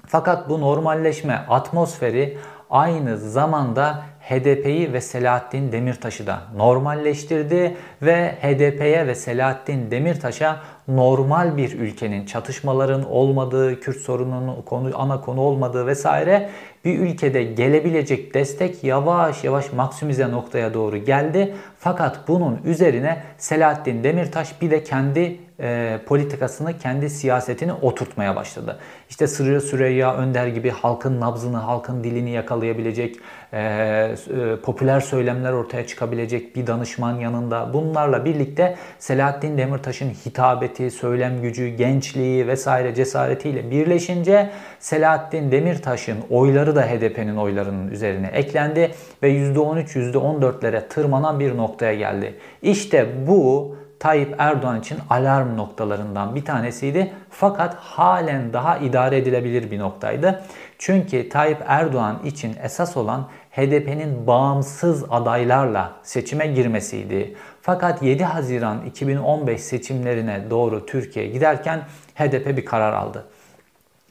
Fakat 0.07 0.49
bu 0.49 0.61
normalleşme 0.61 1.35
atmosferi 1.49 2.39
aynı 2.71 3.19
zamanda 3.19 4.03
HDP'yi 4.31 4.93
ve 4.93 5.01
Selahattin 5.01 5.73
Demirtaş'ı 5.73 6.27
da 6.27 6.43
normalleştirdi 6.57 7.77
ve 8.03 8.35
HDP'ye 8.43 9.07
ve 9.07 9.15
Selahattin 9.15 9.91
Demirtaş'a 9.91 10.61
normal 10.89 11.57
bir 11.57 11.73
ülkenin 11.73 12.27
çatışmaların 12.27 13.11
olmadığı, 13.11 13.81
Kürt 13.81 13.97
sorununun 13.97 14.63
konu, 14.63 14.91
ana 14.95 15.21
konu 15.21 15.41
olmadığı 15.41 15.87
vesaire 15.87 16.51
bir 16.85 16.99
ülkede 16.99 17.43
gelebilecek 17.43 18.35
destek 18.35 18.85
yavaş 18.85 19.45
yavaş 19.45 19.73
maksimize 19.73 20.31
noktaya 20.31 20.75
doğru 20.75 20.97
geldi. 20.97 21.55
Fakat 21.83 22.29
bunun 22.29 22.61
üzerine 22.65 23.23
Selahattin 23.39 24.05
Demirtaş 24.05 24.63
bir 24.63 24.71
de 24.71 24.85
kendi 24.85 25.39
e, 25.61 25.99
politikasını, 26.07 26.79
kendi 26.79 27.11
siyasetini 27.11 27.73
oturtmaya 27.73 28.37
başladı. 28.37 28.79
İşte 29.11 29.27
Sırrı 29.27 29.61
Süreyya 29.61 30.15
Önder 30.15 30.47
gibi 30.47 30.71
halkın 30.71 31.21
nabzını, 31.21 31.57
halkın 31.57 32.05
dilini 32.05 32.31
yakalayabilecek, 32.31 33.17
e, 33.53 33.61
e, 33.61 34.17
popüler 34.63 35.01
söylemler 35.01 35.53
ortaya 35.53 35.87
çıkabilecek 35.87 36.57
bir 36.57 36.67
danışman 36.67 37.15
yanında. 37.15 37.73
Bunlarla 37.73 38.25
birlikte 38.25 38.77
Selahattin 38.99 39.59
Demirtaş'ın 39.59 40.11
hitabeti, 40.11 40.91
söylem 40.91 41.43
gücü, 41.43 41.69
gençliği 41.69 42.47
vesaire 42.47 42.95
cesaretiyle 42.95 43.71
birleşince 43.71 44.51
Selahattin 44.79 45.53
Demirtaş'ın 45.53 46.19
oyları 46.31 46.77
da 46.77 46.83
HDP'nin 46.83 47.37
oylarının 47.37 47.91
üzerine 47.91 48.27
eklendi 48.27 48.91
ve 49.23 49.31
%13, 49.31 50.13
%14'lere 50.13 50.89
tırmanan 50.89 51.41
bir 51.41 51.59
noktaya 51.71 51.95
geldi. 51.95 52.35
İşte 52.63 53.27
bu 53.27 53.77
Tayyip 53.99 54.35
Erdoğan 54.39 54.81
için 54.81 54.99
alarm 55.11 55.57
noktalarından 55.57 56.35
bir 56.35 56.45
tanesiydi. 56.45 57.13
Fakat 57.31 57.75
halen 57.75 58.53
daha 58.53 58.79
idare 58.79 59.17
edilebilir 59.17 59.71
bir 59.71 59.79
noktaydı. 59.79 60.43
Çünkü 60.79 61.29
Tayyip 61.29 61.59
Erdoğan 61.67 62.19
için 62.25 62.57
esas 62.63 62.97
olan 62.97 63.29
HDP'nin 63.51 64.27
bağımsız 64.27 65.05
adaylarla 65.11 65.93
seçime 66.03 66.47
girmesiydi. 66.47 67.35
Fakat 67.63 68.03
7 68.03 68.25
Haziran 68.25 68.87
2015 68.87 69.61
seçimlerine 69.61 70.51
doğru 70.51 70.87
Türkiye 70.87 71.27
giderken 71.27 71.81
HDP 72.15 72.57
bir 72.57 72.65
karar 72.65 72.93
aldı. 72.93 73.27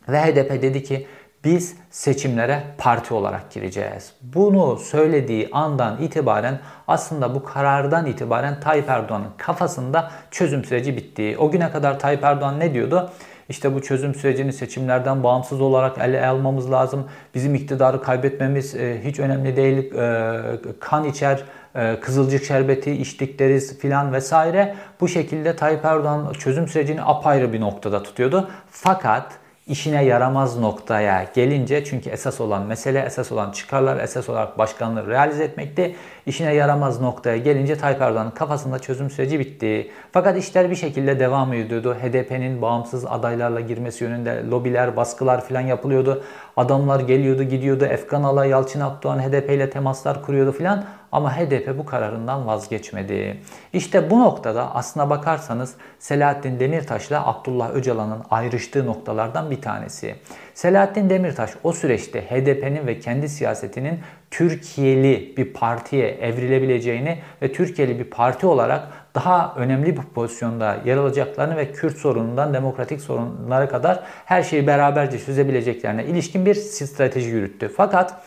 Ve 0.09 0.21
HDP 0.21 0.61
dedi 0.61 0.83
ki 0.83 1.07
biz 1.43 1.75
seçimlere 1.89 2.63
parti 2.77 3.13
olarak 3.13 3.51
gireceğiz. 3.51 4.13
Bunu 4.21 4.77
söylediği 4.77 5.49
andan 5.51 6.01
itibaren 6.01 6.59
aslında 6.87 7.35
bu 7.35 7.43
karardan 7.43 8.05
itibaren 8.05 8.59
Tayyip 8.59 8.89
Erdoğan'ın 8.89 9.29
kafasında 9.37 10.11
çözüm 10.31 10.65
süreci 10.65 10.97
bitti. 10.97 11.35
O 11.39 11.51
güne 11.51 11.71
kadar 11.71 11.99
Tayyip 11.99 12.23
Erdoğan 12.23 12.59
ne 12.59 12.73
diyordu? 12.73 13.11
İşte 13.49 13.75
bu 13.75 13.81
çözüm 13.81 14.15
sürecini 14.15 14.53
seçimlerden 14.53 15.23
bağımsız 15.23 15.61
olarak 15.61 15.97
ele 15.97 16.27
almamız 16.27 16.71
lazım. 16.71 17.07
Bizim 17.35 17.55
iktidarı 17.55 18.01
kaybetmemiz 18.01 18.75
e, 18.75 19.01
hiç 19.03 19.19
önemli 19.19 19.55
değil. 19.55 19.93
E, 19.93 20.41
kan 20.79 21.05
içer, 21.05 21.43
e, 21.75 21.99
kızılcık 21.99 22.43
şerbeti 22.43 22.91
içtik 22.91 23.39
deriz 23.39 23.79
filan 23.79 24.13
vesaire. 24.13 24.75
Bu 25.01 25.07
şekilde 25.07 25.55
Tayyip 25.55 25.85
Erdoğan 25.85 26.33
çözüm 26.33 26.67
sürecini 26.67 27.01
apayrı 27.01 27.53
bir 27.53 27.61
noktada 27.61 28.03
tutuyordu. 28.03 28.49
Fakat 28.71 29.38
işine 29.69 30.03
yaramaz 30.03 30.59
noktaya 30.59 31.25
gelince 31.35 31.85
çünkü 31.85 32.09
esas 32.09 32.41
olan 32.41 32.65
mesele, 32.65 32.99
esas 32.99 33.31
olan 33.31 33.51
çıkarlar, 33.51 33.99
esas 33.99 34.29
olarak 34.29 34.57
başkanlığı 34.57 35.07
realize 35.07 35.43
etmekti. 35.43 35.95
İşine 36.29 36.53
yaramaz 36.53 37.01
noktaya 37.01 37.37
gelince 37.37 37.77
Tayyip 37.77 38.01
Erdoğan'ın 38.01 38.31
kafasında 38.31 38.79
çözüm 38.79 39.09
süreci 39.09 39.39
bitti. 39.39 39.91
Fakat 40.11 40.37
işler 40.37 40.69
bir 40.69 40.75
şekilde 40.75 41.19
devam 41.19 41.53
ediyordu. 41.53 41.97
HDP'nin 42.01 42.61
bağımsız 42.61 43.05
adaylarla 43.05 43.59
girmesi 43.59 44.03
yönünde 44.03 44.43
lobiler, 44.51 44.95
baskılar 44.95 45.45
falan 45.45 45.61
yapılıyordu. 45.61 46.23
Adamlar 46.57 46.99
geliyordu, 46.99 47.43
gidiyordu. 47.43 47.85
Efkan 47.85 48.23
Ala, 48.23 48.45
Yalçın 48.45 48.79
Akdoğan 48.79 49.19
HDP 49.19 49.49
ile 49.49 49.69
temaslar 49.69 50.23
kuruyordu 50.23 50.51
filan. 50.51 50.85
Ama 51.11 51.37
HDP 51.37 51.77
bu 51.77 51.85
kararından 51.85 52.47
vazgeçmedi. 52.47 53.37
İşte 53.73 54.09
bu 54.09 54.19
noktada 54.19 54.75
aslına 54.75 55.09
bakarsanız 55.09 55.75
Selahattin 55.99 56.59
Demirtaş 56.59 57.07
ile 57.07 57.17
Abdullah 57.17 57.71
Öcalan'ın 57.75 58.23
ayrıştığı 58.31 58.85
noktalardan 58.85 59.51
bir 59.51 59.61
tanesi. 59.61 60.15
Selahattin 60.53 61.09
Demirtaş 61.09 61.51
o 61.63 61.73
süreçte 61.73 62.21
HDP'nin 62.21 62.87
ve 62.87 62.99
kendi 62.99 63.29
siyasetinin 63.29 63.99
Türkiye'li 64.31 65.33
bir 65.37 65.53
partiye 65.53 66.09
evrilebileceğini 66.09 67.19
ve 67.41 67.51
Türkiye'li 67.51 67.99
bir 67.99 68.03
parti 68.03 68.45
olarak 68.45 68.87
daha 69.15 69.53
önemli 69.57 69.97
bir 69.97 70.01
pozisyonda 70.01 70.77
yer 70.85 70.97
alacaklarını 70.97 71.57
ve 71.57 71.71
Kürt 71.71 71.97
sorunundan 71.97 72.53
demokratik 72.53 73.01
sorunlara 73.01 73.69
kadar 73.69 74.03
her 74.25 74.43
şeyi 74.43 74.67
beraberce 74.67 75.19
çözebileceklerine 75.19 76.05
ilişkin 76.05 76.45
bir 76.45 76.55
strateji 76.55 77.29
yürüttü. 77.29 77.71
Fakat 77.77 78.21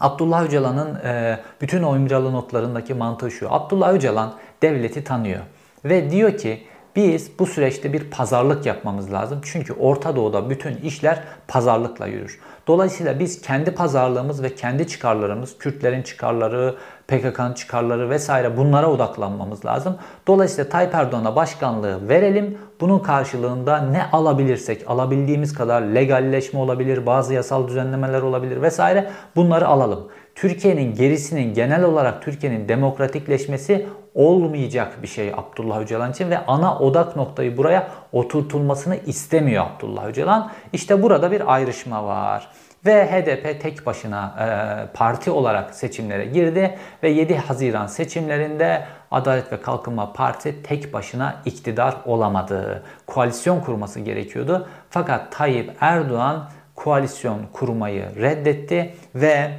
Abdullah 0.00 0.44
Öcalan'ın 0.44 0.94
e, 1.04 1.38
bütün 1.60 1.82
o 1.82 1.96
imzalı 1.96 2.32
notlarındaki 2.32 2.94
mantığı 2.94 3.30
şu. 3.30 3.52
Abdullah 3.52 3.94
Öcalan 3.94 4.34
devleti 4.62 5.04
tanıyor 5.04 5.40
ve 5.84 6.10
diyor 6.10 6.38
ki 6.38 6.62
biz 6.96 7.38
bu 7.38 7.46
süreçte 7.46 7.92
bir 7.92 8.10
pazarlık 8.10 8.66
yapmamız 8.66 9.12
lazım. 9.12 9.40
Çünkü 9.44 9.72
Orta 9.72 10.16
Doğu'da 10.16 10.50
bütün 10.50 10.76
işler 10.76 11.24
pazarlıkla 11.48 12.06
yürür. 12.06 12.40
Dolayısıyla 12.66 13.18
biz 13.18 13.40
kendi 13.40 13.70
pazarlığımız 13.70 14.42
ve 14.42 14.54
kendi 14.54 14.88
çıkarlarımız, 14.88 15.58
Kürtlerin 15.58 16.02
çıkarları, 16.02 16.74
PKK'nın 17.08 17.52
çıkarları 17.52 18.10
vesaire 18.10 18.56
bunlara 18.56 18.90
odaklanmamız 18.90 19.64
lazım. 19.64 19.96
Dolayısıyla 20.26 20.70
Tayyip 20.70 20.94
Erdoğan'a 20.94 21.36
başkanlığı 21.36 22.08
verelim. 22.08 22.58
Bunun 22.80 22.98
karşılığında 22.98 23.78
ne 23.78 24.10
alabilirsek, 24.12 24.84
alabildiğimiz 24.86 25.54
kadar 25.54 25.82
legalleşme 25.82 26.60
olabilir, 26.60 27.06
bazı 27.06 27.34
yasal 27.34 27.68
düzenlemeler 27.68 28.22
olabilir 28.22 28.62
vesaire 28.62 29.10
bunları 29.36 29.66
alalım. 29.66 30.08
Türkiye'nin 30.34 30.94
gerisinin 30.94 31.54
genel 31.54 31.84
olarak 31.84 32.22
Türkiye'nin 32.22 32.68
demokratikleşmesi 32.68 33.86
olmayacak 34.14 35.02
bir 35.02 35.08
şey 35.08 35.32
Abdullah 35.36 35.80
Öcalan 35.80 36.10
için 36.10 36.30
ve 36.30 36.46
ana 36.46 36.78
odak 36.78 37.16
noktayı 37.16 37.56
buraya 37.56 37.88
oturtulmasını 38.12 38.96
istemiyor 38.96 39.64
Abdullah 39.66 40.06
Öcalan. 40.06 40.50
İşte 40.72 41.02
burada 41.02 41.30
bir 41.30 41.54
ayrışma 41.54 42.04
var. 42.04 42.48
Ve 42.86 43.06
HDP 43.06 43.62
tek 43.62 43.86
başına 43.86 44.34
e, 44.40 44.46
parti 44.92 45.30
olarak 45.30 45.74
seçimlere 45.74 46.24
girdi 46.24 46.78
ve 47.02 47.08
7 47.08 47.36
Haziran 47.36 47.86
seçimlerinde 47.86 48.84
Adalet 49.10 49.52
ve 49.52 49.60
Kalkınma 49.60 50.12
Parti 50.12 50.62
tek 50.62 50.92
başına 50.92 51.42
iktidar 51.44 51.94
olamadı. 52.06 52.82
Koalisyon 53.06 53.60
kurması 53.60 54.00
gerekiyordu. 54.00 54.68
Fakat 54.90 55.32
Tayyip 55.32 55.72
Erdoğan 55.80 56.48
koalisyon 56.74 57.40
kurmayı 57.52 58.16
reddetti 58.16 58.94
ve 59.14 59.50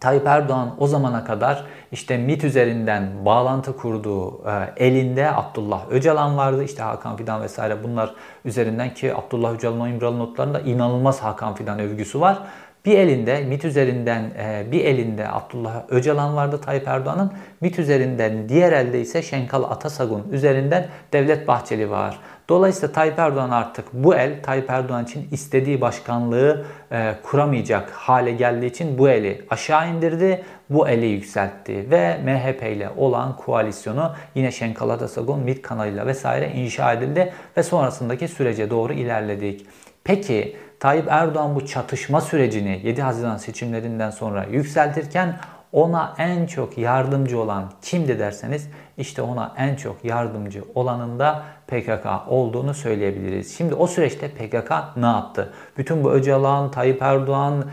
Tayyip 0.00 0.26
Erdoğan 0.26 0.74
o 0.78 0.86
zamana 0.86 1.24
kadar 1.24 1.64
işte 1.92 2.18
MIT 2.18 2.44
üzerinden 2.44 3.24
bağlantı 3.24 3.76
kurduğu 3.76 4.42
e, 4.48 4.86
elinde 4.86 5.32
Abdullah 5.34 5.90
Öcalan 5.90 6.36
vardı. 6.36 6.64
İşte 6.64 6.82
Hakan 6.82 7.16
Fidan 7.16 7.42
vesaire 7.42 7.84
bunlar 7.84 8.14
üzerinden 8.44 8.94
ki 8.94 9.14
Abdullah 9.14 9.54
Öcalan 9.54 9.80
o 9.80 9.86
İmralı 9.86 10.18
notlarında 10.18 10.60
inanılmaz 10.60 11.20
Hakan 11.20 11.54
Fidan 11.54 11.78
övgüsü 11.78 12.20
var. 12.20 12.38
Bir 12.84 12.98
elinde 12.98 13.44
MIT 13.44 13.64
üzerinden 13.64 14.22
e, 14.38 14.72
bir 14.72 14.84
elinde 14.84 15.28
Abdullah 15.28 15.82
Öcalan 15.88 16.36
vardı 16.36 16.60
Tayyip 16.60 16.88
Erdoğan'ın. 16.88 17.32
MIT 17.60 17.78
üzerinden 17.78 18.48
diğer 18.48 18.72
elde 18.72 19.00
ise 19.00 19.22
Şenkal 19.22 19.62
Atasagun 19.62 20.28
üzerinden 20.32 20.86
Devlet 21.12 21.48
Bahçeli 21.48 21.90
var. 21.90 22.18
Dolayısıyla 22.50 22.92
Tayyip 22.92 23.18
Erdoğan 23.18 23.50
artık 23.50 23.84
bu 23.92 24.14
el 24.14 24.42
Tayyip 24.42 24.70
Erdoğan 24.70 25.04
için 25.04 25.28
istediği 25.32 25.80
başkanlığı 25.80 26.64
e, 26.92 27.14
kuramayacak 27.22 27.90
hale 27.90 28.32
geldiği 28.32 28.66
için 28.66 28.98
bu 28.98 29.08
eli 29.08 29.44
aşağı 29.50 29.90
indirdi, 29.90 30.44
bu 30.70 30.88
eli 30.88 31.06
yükseltti 31.06 31.90
ve 31.90 32.18
MHP 32.24 32.62
ile 32.62 32.90
olan 32.96 33.36
koalisyonu 33.36 34.14
yine 34.34 34.52
Şenkal 34.52 34.90
Atasagun, 34.90 35.40
MİT 35.40 35.62
kanalıyla 35.62 36.06
vesaire 36.06 36.52
inşa 36.54 36.92
edildi 36.92 37.32
ve 37.56 37.62
sonrasındaki 37.62 38.28
sürece 38.28 38.70
doğru 38.70 38.92
ilerledik. 38.92 39.66
Peki 40.04 40.56
Tayyip 40.80 41.06
Erdoğan 41.08 41.54
bu 41.54 41.66
çatışma 41.66 42.20
sürecini 42.20 42.80
7 42.84 43.02
Haziran 43.02 43.36
seçimlerinden 43.36 44.10
sonra 44.10 44.44
yükseltirken 44.50 45.36
ona 45.72 46.14
en 46.18 46.46
çok 46.46 46.78
yardımcı 46.78 47.40
olan 47.40 47.72
kimdi 47.82 48.18
derseniz 48.18 48.68
işte 49.00 49.22
ona 49.22 49.54
en 49.56 49.76
çok 49.76 50.04
yardımcı 50.04 50.64
olanın 50.74 51.18
da 51.18 51.42
PKK 51.66 52.06
olduğunu 52.28 52.74
söyleyebiliriz. 52.74 53.56
Şimdi 53.56 53.74
o 53.74 53.86
süreçte 53.86 54.28
PKK 54.28 54.72
ne 54.96 55.06
yaptı? 55.06 55.52
Bütün 55.78 56.04
bu 56.04 56.10
Öcalan, 56.12 56.70
Tayyip 56.70 57.02
Erdoğan, 57.02 57.64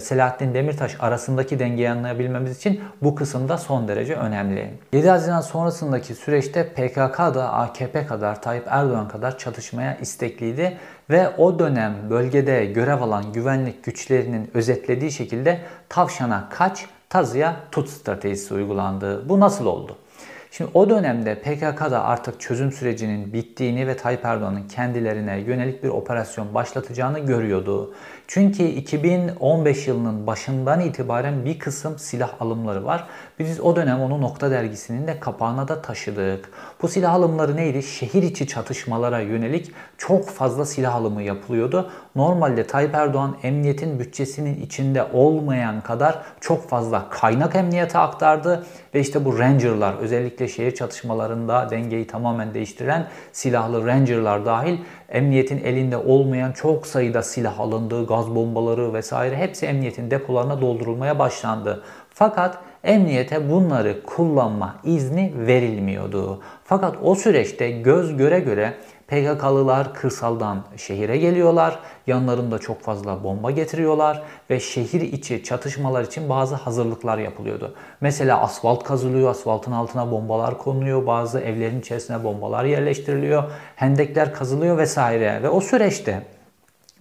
Selahattin 0.00 0.54
Demirtaş 0.54 0.96
arasındaki 1.00 1.58
dengeyi 1.58 1.90
anlayabilmemiz 1.90 2.56
için 2.56 2.80
bu 3.02 3.14
kısımda 3.14 3.58
son 3.58 3.88
derece 3.88 4.14
önemli. 4.14 4.70
7 4.92 5.08
Haziran 5.08 5.40
sonrasındaki 5.40 6.14
süreçte 6.14 6.68
PKK 6.68 7.18
da 7.18 7.52
AKP 7.52 8.06
kadar, 8.06 8.42
Tayyip 8.42 8.64
Erdoğan 8.66 9.08
kadar 9.08 9.38
çatışmaya 9.38 9.96
istekliydi 9.96 10.78
ve 11.10 11.28
o 11.38 11.58
dönem 11.58 11.94
bölgede 12.10 12.64
görev 12.64 13.02
alan 13.02 13.32
güvenlik 13.32 13.84
güçlerinin 13.84 14.50
özetlediği 14.54 15.12
şekilde 15.12 15.60
tavşana 15.88 16.48
kaç, 16.50 16.86
tazıya 17.08 17.56
tut 17.72 17.88
stratejisi 17.88 18.54
uygulandı. 18.54 19.28
Bu 19.28 19.40
nasıl 19.40 19.66
oldu? 19.66 19.96
Şimdi 20.50 20.70
o 20.74 20.90
dönemde 20.90 21.34
PKK'da 21.34 22.04
artık 22.04 22.40
çözüm 22.40 22.72
sürecinin 22.72 23.32
bittiğini 23.32 23.86
ve 23.86 23.96
Tayyip 23.96 24.24
Erdoğan'ın 24.24 24.68
kendilerine 24.68 25.40
yönelik 25.40 25.84
bir 25.84 25.88
operasyon 25.88 26.54
başlatacağını 26.54 27.18
görüyordu. 27.18 27.94
Çünkü 28.32 28.62
2015 28.62 29.88
yılının 29.88 30.26
başından 30.26 30.80
itibaren 30.80 31.44
bir 31.44 31.58
kısım 31.58 31.98
silah 31.98 32.30
alımları 32.40 32.84
var. 32.84 33.06
Biz 33.38 33.60
o 33.60 33.76
dönem 33.76 34.00
onu 34.00 34.20
Nokta 34.20 34.50
Dergisi'nin 34.50 35.06
de 35.06 35.20
kapağına 35.20 35.68
da 35.68 35.82
taşıdık. 35.82 36.48
Bu 36.82 36.88
silah 36.88 37.14
alımları 37.14 37.56
neydi? 37.56 37.82
Şehir 37.82 38.22
içi 38.22 38.46
çatışmalara 38.46 39.20
yönelik 39.20 39.72
çok 39.98 40.28
fazla 40.28 40.66
silah 40.66 40.94
alımı 40.94 41.22
yapılıyordu. 41.22 41.90
Normalde 42.16 42.66
Tayyip 42.66 42.94
Erdoğan 42.94 43.36
emniyetin 43.42 43.98
bütçesinin 43.98 44.62
içinde 44.62 45.04
olmayan 45.12 45.80
kadar 45.80 46.22
çok 46.40 46.68
fazla 46.68 47.08
kaynak 47.08 47.54
emniyete 47.56 47.98
aktardı. 47.98 48.66
Ve 48.94 49.00
işte 49.00 49.24
bu 49.24 49.38
Ranger'lar 49.38 49.94
özellikle 49.94 50.48
şehir 50.48 50.74
çatışmalarında 50.74 51.70
dengeyi 51.70 52.06
tamamen 52.06 52.54
değiştiren 52.54 53.08
silahlı 53.32 53.86
Ranger'lar 53.86 54.46
dahil 54.46 54.78
emniyetin 55.08 55.64
elinde 55.64 55.96
olmayan 55.96 56.52
çok 56.52 56.86
sayıda 56.86 57.22
silah 57.22 57.60
alındı, 57.60 58.06
gaz 58.20 58.34
bombaları 58.34 58.94
vesaire 58.94 59.36
hepsi 59.36 59.66
emniyetin 59.66 60.10
depolarına 60.10 60.60
doldurulmaya 60.60 61.18
başlandı. 61.18 61.82
Fakat 62.10 62.58
emniyete 62.84 63.50
bunları 63.50 64.02
kullanma 64.02 64.76
izni 64.84 65.32
verilmiyordu. 65.36 66.40
Fakat 66.64 66.96
o 67.02 67.14
süreçte 67.14 67.70
göz 67.70 68.16
göre 68.16 68.40
göre 68.40 68.74
PKK'lılar 69.08 69.94
kırsaldan 69.94 70.58
şehire 70.76 71.16
geliyorlar. 71.16 71.78
Yanlarında 72.06 72.58
çok 72.58 72.80
fazla 72.80 73.24
bomba 73.24 73.50
getiriyorlar 73.50 74.22
ve 74.50 74.60
şehir 74.60 75.00
içi 75.00 75.44
çatışmalar 75.44 76.04
için 76.04 76.28
bazı 76.28 76.54
hazırlıklar 76.54 77.18
yapılıyordu. 77.18 77.74
Mesela 78.00 78.40
asfalt 78.40 78.84
kazılıyor, 78.84 79.30
asfaltın 79.30 79.72
altına 79.72 80.10
bombalar 80.10 80.58
konuluyor, 80.58 81.06
bazı 81.06 81.40
evlerin 81.40 81.80
içerisine 81.80 82.24
bombalar 82.24 82.64
yerleştiriliyor, 82.64 83.44
hendekler 83.76 84.34
kazılıyor 84.34 84.78
vesaire. 84.78 85.42
Ve 85.42 85.48
o 85.48 85.60
süreçte 85.60 86.22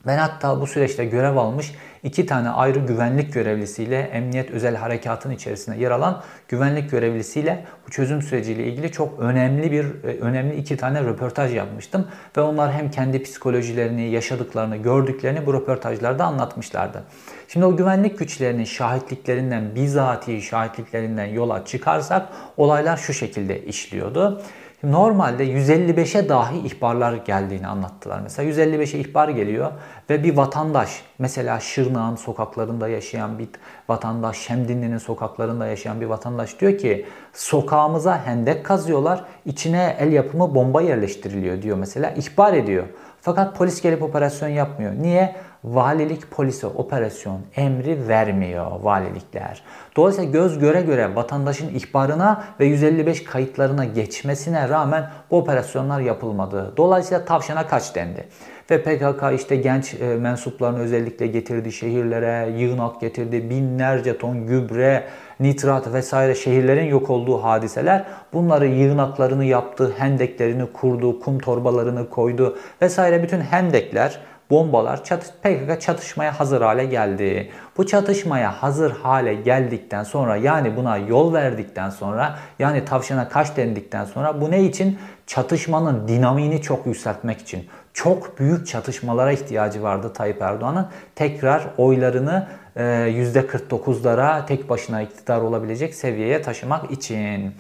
ben 0.07 0.17
hatta 0.17 0.61
bu 0.61 0.67
süreçte 0.67 1.05
görev 1.05 1.35
almış 1.35 1.73
iki 2.03 2.25
tane 2.25 2.49
ayrı 2.49 2.79
güvenlik 2.79 3.33
görevlisiyle 3.33 3.99
Emniyet 3.99 4.51
Özel 4.51 4.75
Harekatın 4.75 5.31
içerisinde 5.31 5.77
yer 5.77 5.91
alan 5.91 6.23
güvenlik 6.47 6.91
görevlisiyle 6.91 7.65
bu 7.87 7.91
çözüm 7.91 8.21
süreciyle 8.21 8.63
ilgili 8.63 8.91
çok 8.91 9.19
önemli 9.19 9.71
bir 9.71 9.85
e, 9.85 10.19
önemli 10.19 10.55
iki 10.55 10.77
tane 10.77 11.03
röportaj 11.03 11.55
yapmıştım 11.55 12.07
ve 12.37 12.41
onlar 12.41 12.73
hem 12.73 12.91
kendi 12.91 13.23
psikolojilerini, 13.23 14.09
yaşadıklarını, 14.09 14.77
gördüklerini 14.77 15.45
bu 15.45 15.53
röportajlarda 15.53 16.25
anlatmışlardı. 16.25 17.03
Şimdi 17.47 17.65
o 17.65 17.77
güvenlik 17.77 18.19
güçlerinin 18.19 18.63
şahitliklerinden, 18.63 19.75
bizatihi 19.75 20.41
şahitliklerinden 20.41 21.25
yola 21.25 21.65
çıkarsak 21.65 22.27
olaylar 22.57 22.97
şu 22.97 23.13
şekilde 23.13 23.65
işliyordu. 23.65 24.41
Normalde 24.83 25.45
155'e 25.45 26.29
dahi 26.29 26.57
ihbarlar 26.57 27.13
geldiğini 27.13 27.67
anlattılar. 27.67 28.19
Mesela 28.19 28.49
155'e 28.49 28.99
ihbar 28.99 29.29
geliyor 29.29 29.71
ve 30.09 30.23
bir 30.23 30.37
vatandaş 30.37 31.01
mesela 31.19 31.59
Şırnak'ın 31.59 32.15
sokaklarında 32.15 32.87
yaşayan 32.87 33.39
bir 33.39 33.47
vatandaş, 33.89 34.37
Şemdinli'nin 34.37 34.97
sokaklarında 34.97 35.67
yaşayan 35.67 36.01
bir 36.01 36.05
vatandaş 36.05 36.59
diyor 36.59 36.77
ki 36.77 37.05
sokağımıza 37.33 38.25
hendek 38.25 38.65
kazıyorlar, 38.65 39.23
içine 39.45 39.95
el 39.99 40.11
yapımı 40.11 40.55
bomba 40.55 40.81
yerleştiriliyor 40.81 41.61
diyor 41.61 41.77
mesela 41.77 42.11
ihbar 42.11 42.53
ediyor. 42.53 42.85
Fakat 43.21 43.57
polis 43.57 43.81
gelip 43.81 44.03
operasyon 44.03 44.49
yapmıyor. 44.49 44.93
Niye? 45.01 45.35
Valilik 45.63 46.31
polise 46.31 46.67
operasyon 46.67 47.39
emri 47.55 48.07
vermiyor 48.07 48.71
valilikler. 48.81 49.61
Dolayısıyla 49.95 50.31
göz 50.31 50.59
göre 50.59 50.81
göre 50.81 51.15
vatandaşın 51.15 51.69
ihbarına 51.69 52.43
ve 52.59 52.65
155 52.65 53.23
kayıtlarına 53.23 53.85
geçmesine 53.85 54.69
rağmen 54.69 55.09
bu 55.31 55.37
operasyonlar 55.37 55.99
yapılmadı. 55.99 56.73
Dolayısıyla 56.77 57.25
tavşana 57.25 57.67
kaç 57.67 57.95
dendi. 57.95 58.27
Ve 58.71 58.83
PKK 58.83 59.23
işte 59.35 59.55
genç 59.55 59.93
e, 59.93 60.15
mensuplarını 60.15 60.79
özellikle 60.79 61.27
getirdi 61.27 61.71
şehirlere, 61.71 62.51
yığınak 62.57 63.01
getirdi, 63.01 63.49
binlerce 63.49 64.17
ton 64.17 64.47
gübre, 64.47 65.03
nitrat 65.39 65.93
vesaire 65.93 66.35
şehirlerin 66.35 66.85
yok 66.85 67.09
olduğu 67.09 67.43
hadiseler. 67.43 68.05
Bunları 68.33 68.67
yığınaklarını 68.67 69.45
yaptı, 69.45 69.93
hendeklerini 69.97 70.65
kurdu, 70.73 71.19
kum 71.19 71.39
torbalarını 71.39 72.09
koydu 72.09 72.57
vesaire 72.81 73.23
bütün 73.23 73.41
hendekler 73.41 74.19
bombalar 74.49 75.03
çatış, 75.03 75.29
PKK 75.43 75.81
çatışmaya 75.81 76.39
hazır 76.39 76.61
hale 76.61 76.85
geldi. 76.85 77.51
Bu 77.77 77.85
çatışmaya 77.85 78.63
hazır 78.63 78.91
hale 78.91 79.33
geldikten 79.33 80.03
sonra 80.03 80.35
yani 80.35 80.75
buna 80.75 80.97
yol 80.97 81.33
verdikten 81.33 81.89
sonra 81.89 82.35
yani 82.59 82.85
tavşana 82.85 83.29
kaç 83.29 83.57
dendikten 83.57 84.05
sonra 84.05 84.41
bu 84.41 84.51
ne 84.51 84.63
için? 84.63 84.99
Çatışmanın 85.27 86.07
dinamiğini 86.07 86.61
çok 86.61 86.85
yükseltmek 86.85 87.39
için. 87.39 87.67
Çok 87.93 88.39
büyük 88.39 88.67
çatışmalara 88.67 89.31
ihtiyacı 89.31 89.83
vardı 89.83 90.13
Tayyip 90.13 90.41
Erdoğan'ın. 90.41 90.87
Tekrar 91.15 91.67
oylarını 91.77 92.47
%49'lara 92.75 94.43
e, 94.43 94.45
tek 94.45 94.69
başına 94.69 95.01
iktidar 95.01 95.41
olabilecek 95.41 95.95
seviyeye 95.95 96.41
taşımak 96.41 96.91
için. 96.91 97.55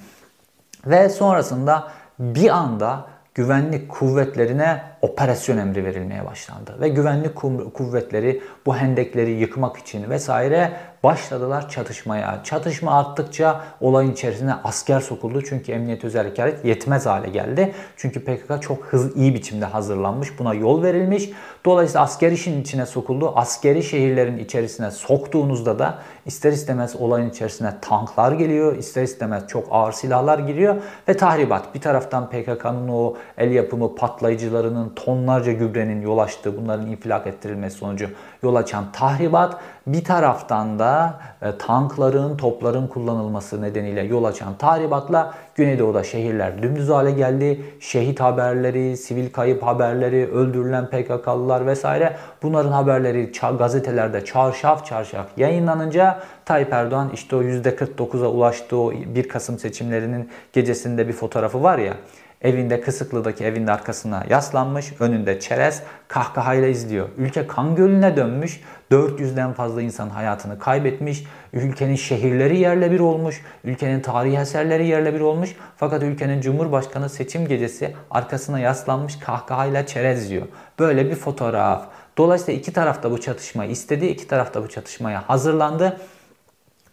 Ve 0.85 1.09
sonrasında 1.09 1.87
bir 2.19 2.49
anda 2.49 3.05
güvenlik 3.35 3.89
kuvvetlerine 3.89 4.81
operasyon 5.01 5.57
emri 5.57 5.85
verilmeye 5.85 6.25
başlandı. 6.25 6.77
Ve 6.81 6.89
güvenlik 6.89 7.35
kuvvetleri 7.73 8.41
bu 8.65 8.75
hendekleri 8.75 9.31
yıkmak 9.31 9.77
için 9.77 10.09
vesaire 10.09 10.71
başladılar 11.03 11.69
çatışmaya. 11.69 12.41
Çatışma 12.43 12.99
arttıkça 12.99 13.61
olayın 13.81 14.11
içerisine 14.11 14.53
asker 14.63 14.99
sokuldu. 14.99 15.41
Çünkü 15.49 15.71
emniyet 15.71 16.03
özel 16.03 16.23
harekat 16.23 16.65
yetmez 16.65 17.05
hale 17.05 17.29
geldi. 17.29 17.73
Çünkü 17.97 18.23
PKK 18.25 18.61
çok 18.61 18.83
hızlı 18.85 19.19
iyi 19.19 19.33
biçimde 19.33 19.65
hazırlanmış. 19.65 20.39
Buna 20.39 20.53
yol 20.53 20.83
verilmiş. 20.83 21.29
Dolayısıyla 21.65 22.03
asker 22.03 22.31
işin 22.31 22.61
içine 22.61 22.85
sokuldu. 22.85 23.33
Askeri 23.35 23.83
şehirlerin 23.83 24.37
içerisine 24.37 24.91
soktuğunuzda 24.91 25.79
da 25.79 25.99
ister 26.25 26.51
istemez 26.51 26.95
olayın 26.95 27.29
içerisine 27.29 27.73
tanklar 27.81 28.31
geliyor. 28.31 28.77
ister 28.77 29.03
istemez 29.03 29.47
çok 29.47 29.67
ağır 29.71 29.91
silahlar 29.91 30.39
giriyor 30.39 30.75
ve 31.07 31.17
tahribat. 31.17 31.75
Bir 31.75 31.81
taraftan 31.81 32.29
PKK'nın 32.29 32.87
o 32.87 33.15
el 33.37 33.51
yapımı 33.51 33.95
patlayıcılarının 33.95 34.89
tonlarca 34.95 35.51
gübrenin 35.51 36.01
yol 36.01 36.17
açtığı 36.17 36.57
bunların 36.57 36.87
infilak 36.87 37.27
ettirilmesi 37.27 37.77
sonucu 37.77 38.09
yol 38.43 38.55
açan 38.55 38.85
tahribat 38.93 39.57
bir 39.87 40.03
taraftan 40.03 40.79
da 40.79 41.19
e, 41.41 41.57
tankların, 41.57 42.37
topların 42.37 42.87
kullanılması 42.87 43.61
nedeniyle 43.61 44.01
yol 44.01 44.23
açan 44.23 44.53
tahribatla 44.57 45.33
Güneydoğu'da 45.55 46.03
şehirler 46.03 46.63
dümdüz 46.63 46.89
hale 46.89 47.11
geldi. 47.11 47.61
Şehit 47.79 48.19
haberleri, 48.19 48.97
sivil 48.97 49.31
kayıp 49.31 49.63
haberleri, 49.63 50.31
öldürülen 50.31 50.85
PKK'lılar 50.85 51.65
vesaire 51.65 52.15
bunların 52.43 52.71
haberleri 52.71 53.31
gazetelerde 53.59 54.25
çarşaf 54.25 54.85
çarşaf 54.85 55.27
yayınlanınca 55.37 56.19
Tayyip 56.45 56.73
Erdoğan 56.73 57.09
işte 57.13 57.35
o 57.35 57.43
%49'a 57.43 58.27
ulaştığı 58.27 58.77
o 58.77 58.91
1 58.91 59.29
Kasım 59.29 59.59
seçimlerinin 59.59 60.29
gecesinde 60.53 61.07
bir 61.07 61.13
fotoğrafı 61.13 61.63
var 61.63 61.77
ya 61.77 61.93
Evinde 62.41 62.81
Kısıklı'daki 62.81 63.45
evinin 63.45 63.67
arkasına 63.67 64.25
yaslanmış, 64.29 64.93
önünde 64.99 65.39
çerez, 65.39 65.83
kahkahayla 66.07 66.67
izliyor. 66.67 67.09
Ülke 67.17 67.47
kan 67.47 67.75
gölüne 67.75 68.17
dönmüş, 68.17 68.61
400'den 68.91 69.53
fazla 69.53 69.81
insan 69.81 70.09
hayatını 70.09 70.59
kaybetmiş, 70.59 71.23
ülkenin 71.53 71.95
şehirleri 71.95 72.59
yerle 72.59 72.91
bir 72.91 72.99
olmuş, 72.99 73.41
ülkenin 73.63 74.01
tarihi 74.01 74.37
eserleri 74.37 74.87
yerle 74.87 75.13
bir 75.13 75.19
olmuş. 75.19 75.55
Fakat 75.77 76.03
ülkenin 76.03 76.41
Cumhurbaşkanı 76.41 77.09
seçim 77.09 77.47
gecesi 77.47 77.95
arkasına 78.11 78.59
yaslanmış 78.59 79.19
kahkahayla 79.19 79.85
çerez 79.85 80.31
yiyor. 80.31 80.47
Böyle 80.79 81.09
bir 81.09 81.15
fotoğraf. 81.15 81.87
Dolayısıyla 82.17 82.59
iki 82.59 82.73
taraf 82.73 83.03
da 83.03 83.11
bu 83.11 83.21
çatışmayı 83.21 83.71
istedi, 83.71 84.05
iki 84.05 84.27
taraf 84.27 84.53
da 84.53 84.63
bu 84.63 84.69
çatışmaya 84.69 85.29
hazırlandı. 85.29 85.97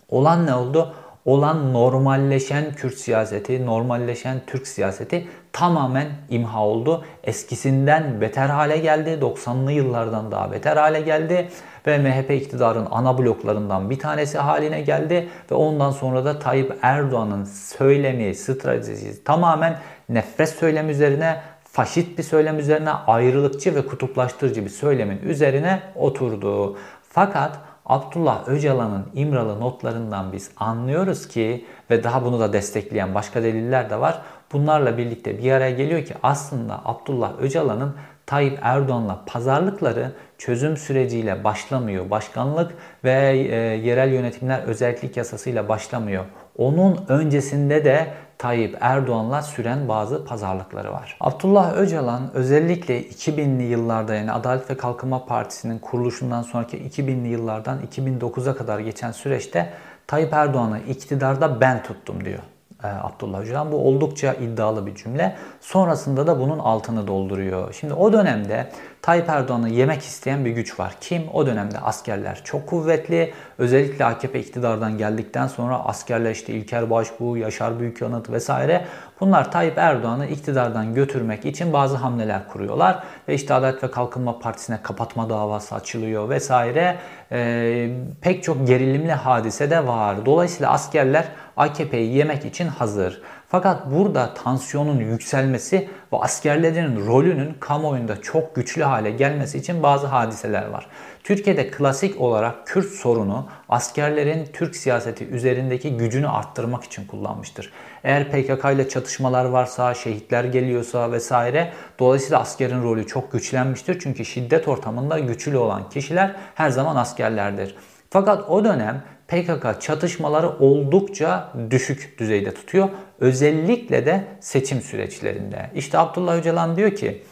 Olan 0.08 0.46
ne 0.46 0.54
oldu? 0.54 0.94
Olan 1.26 1.72
normalleşen 1.72 2.72
Kürt 2.72 2.94
siyaseti, 2.94 3.66
normalleşen 3.66 4.40
Türk 4.46 4.66
siyaseti 4.66 5.28
tamamen 5.52 6.06
imha 6.30 6.66
oldu. 6.66 7.04
Eskisinden 7.24 8.20
beter 8.20 8.48
hale 8.48 8.78
geldi. 8.78 9.18
90'lı 9.20 9.72
yıllardan 9.72 10.32
daha 10.32 10.52
beter 10.52 10.76
hale 10.76 11.00
geldi 11.00 11.48
ve 11.86 11.98
MHP 11.98 12.30
iktidarın 12.30 12.86
ana 12.90 13.18
bloklarından 13.18 13.90
bir 13.90 13.98
tanesi 13.98 14.38
haline 14.38 14.80
geldi 14.80 15.28
ve 15.50 15.54
ondan 15.54 15.90
sonra 15.90 16.24
da 16.24 16.38
Tayyip 16.38 16.78
Erdoğan'ın 16.82 17.44
söylemi, 17.44 18.34
stratejisi 18.34 19.24
tamamen 19.24 19.78
nefret 20.08 20.48
söylemi 20.48 20.90
üzerine 20.90 21.40
faşist 21.64 22.18
bir 22.18 22.22
söylem 22.22 22.58
üzerine 22.58 22.90
ayrılıkçı 22.90 23.74
ve 23.74 23.86
kutuplaştırıcı 23.86 24.64
bir 24.64 24.70
söylemin 24.70 25.18
üzerine 25.18 25.80
oturdu. 25.94 26.76
Fakat 27.08 27.58
Abdullah 27.86 28.48
Öcalan'ın 28.48 29.06
İmralı 29.14 29.60
notlarından 29.60 30.32
biz 30.32 30.50
anlıyoruz 30.56 31.28
ki 31.28 31.64
ve 31.90 32.04
daha 32.04 32.24
bunu 32.24 32.40
da 32.40 32.52
destekleyen 32.52 33.14
başka 33.14 33.42
deliller 33.42 33.90
de 33.90 34.00
var. 34.00 34.22
Bunlarla 34.52 34.98
birlikte 34.98 35.38
bir 35.38 35.52
araya 35.52 35.70
geliyor 35.70 36.04
ki 36.04 36.14
aslında 36.22 36.80
Abdullah 36.84 37.32
Öcalan'ın 37.40 37.94
Tayyip 38.26 38.58
Erdoğan'la 38.62 39.24
pazarlıkları 39.26 40.12
çözüm 40.38 40.76
süreciyle 40.76 41.44
başlamıyor. 41.44 42.10
Başkanlık 42.10 42.74
ve 43.04 43.30
e, 43.32 43.54
yerel 43.56 44.12
yönetimler 44.12 44.62
özellik 44.62 45.16
yasasıyla 45.16 45.68
başlamıyor. 45.68 46.24
Onun 46.58 47.04
öncesinde 47.08 47.84
de 47.84 48.06
Tayyip 48.38 48.76
Erdoğan'la 48.80 49.42
süren 49.42 49.88
bazı 49.88 50.24
pazarlıkları 50.24 50.92
var. 50.92 51.16
Abdullah 51.20 51.76
Öcalan 51.76 52.30
özellikle 52.34 53.02
2000'li 53.02 53.62
yıllarda 53.62 54.14
yani 54.14 54.32
Adalet 54.32 54.70
ve 54.70 54.76
Kalkınma 54.76 55.26
Partisi'nin 55.26 55.78
kuruluşundan 55.78 56.42
sonraki 56.42 56.78
2000'li 56.78 57.28
yıllardan 57.28 57.78
2009'a 57.92 58.56
kadar 58.56 58.78
geçen 58.78 59.12
süreçte 59.12 59.72
Tayyip 60.06 60.32
Erdoğan'ı 60.32 60.80
iktidarda 60.80 61.60
ben 61.60 61.82
tuttum 61.82 62.24
diyor. 62.24 62.42
E, 62.84 62.86
Abdullah 62.86 63.40
Öcalan. 63.40 63.72
Bu 63.72 63.88
oldukça 63.88 64.34
iddialı 64.34 64.86
bir 64.86 64.94
cümle. 64.94 65.36
Sonrasında 65.60 66.26
da 66.26 66.40
bunun 66.40 66.58
altını 66.58 67.06
dolduruyor. 67.06 67.72
Şimdi 67.72 67.94
o 67.94 68.12
dönemde 68.12 68.70
Tayyip 69.06 69.28
Erdoğan'ı 69.28 69.68
yemek 69.68 70.02
isteyen 70.02 70.44
bir 70.44 70.50
güç 70.50 70.80
var. 70.80 70.94
Kim? 71.00 71.22
O 71.32 71.46
dönemde 71.46 71.78
askerler 71.78 72.40
çok 72.44 72.66
kuvvetli. 72.66 73.32
Özellikle 73.58 74.04
AKP 74.04 74.40
iktidardan 74.40 74.98
geldikten 74.98 75.46
sonra 75.46 75.84
askerler 75.84 76.30
işte 76.30 76.52
İlker 76.52 76.90
Başbuğ, 76.90 77.38
Yaşar 77.38 77.80
Büyükanıt 77.80 78.30
vesaire 78.30 78.84
bunlar 79.20 79.52
Tayyip 79.52 79.78
Erdoğan'ı 79.78 80.26
iktidardan 80.26 80.94
götürmek 80.94 81.44
için 81.44 81.72
bazı 81.72 81.96
hamleler 81.96 82.48
kuruyorlar. 82.48 83.02
Ve 83.28 83.34
işte 83.34 83.54
Adalet 83.54 83.84
ve 83.84 83.90
Kalkınma 83.90 84.38
Partisi'ne 84.38 84.78
kapatma 84.82 85.30
davası 85.30 85.74
açılıyor 85.74 86.28
vesaire. 86.28 86.96
Ee, 87.32 87.90
pek 88.20 88.42
çok 88.42 88.66
gerilimli 88.66 89.12
hadise 89.12 89.70
de 89.70 89.86
var. 89.86 90.26
Dolayısıyla 90.26 90.72
askerler 90.72 91.24
AKP'yi 91.56 92.16
yemek 92.16 92.44
için 92.44 92.68
hazır. 92.68 93.22
Fakat 93.48 93.90
burada 93.90 94.34
tansiyonun 94.34 95.00
yükselmesi 95.00 95.88
ve 96.12 96.16
askerlerin 96.16 97.06
rolünün 97.06 97.56
kamuoyunda 97.60 98.22
çok 98.22 98.54
güçlü 98.54 98.82
hale 98.82 99.10
gelmesi 99.10 99.58
için 99.58 99.82
bazı 99.82 100.06
hadiseler 100.06 100.66
var. 100.66 100.86
Türkiye'de 101.24 101.70
klasik 101.70 102.20
olarak 102.20 102.66
Kürt 102.66 102.86
sorunu 102.86 103.48
askerlerin 103.68 104.46
Türk 104.52 104.76
siyaseti 104.76 105.26
üzerindeki 105.26 105.96
gücünü 105.96 106.28
arttırmak 106.28 106.84
için 106.84 107.06
kullanmıştır. 107.06 107.72
Eğer 108.04 108.30
PKK 108.30 108.64
ile 108.74 108.88
çatışmalar 108.88 109.44
varsa, 109.44 109.94
şehitler 109.94 110.44
geliyorsa 110.44 111.12
vesaire 111.12 111.72
dolayısıyla 111.98 112.40
askerin 112.40 112.82
rolü 112.82 113.06
çok 113.06 113.32
güçlenmiştir. 113.32 113.98
Çünkü 114.00 114.24
şiddet 114.24 114.68
ortamında 114.68 115.18
güçlü 115.18 115.56
olan 115.56 115.88
kişiler 115.88 116.36
her 116.54 116.70
zaman 116.70 116.96
askerlerdir. 116.96 117.76
Fakat 118.10 118.50
o 118.50 118.64
dönem 118.64 119.02
PKK 119.28 119.80
çatışmaları 119.80 120.48
oldukça 120.48 121.52
düşük 121.70 122.18
düzeyde 122.18 122.54
tutuyor. 122.54 122.88
Özellikle 123.20 124.06
de 124.06 124.24
seçim 124.40 124.80
süreçlerinde. 124.80 125.70
İşte 125.74 125.98
Abdullah 125.98 126.36
Öcalan 126.36 126.76
diyor 126.76 126.90
ki 126.90 127.22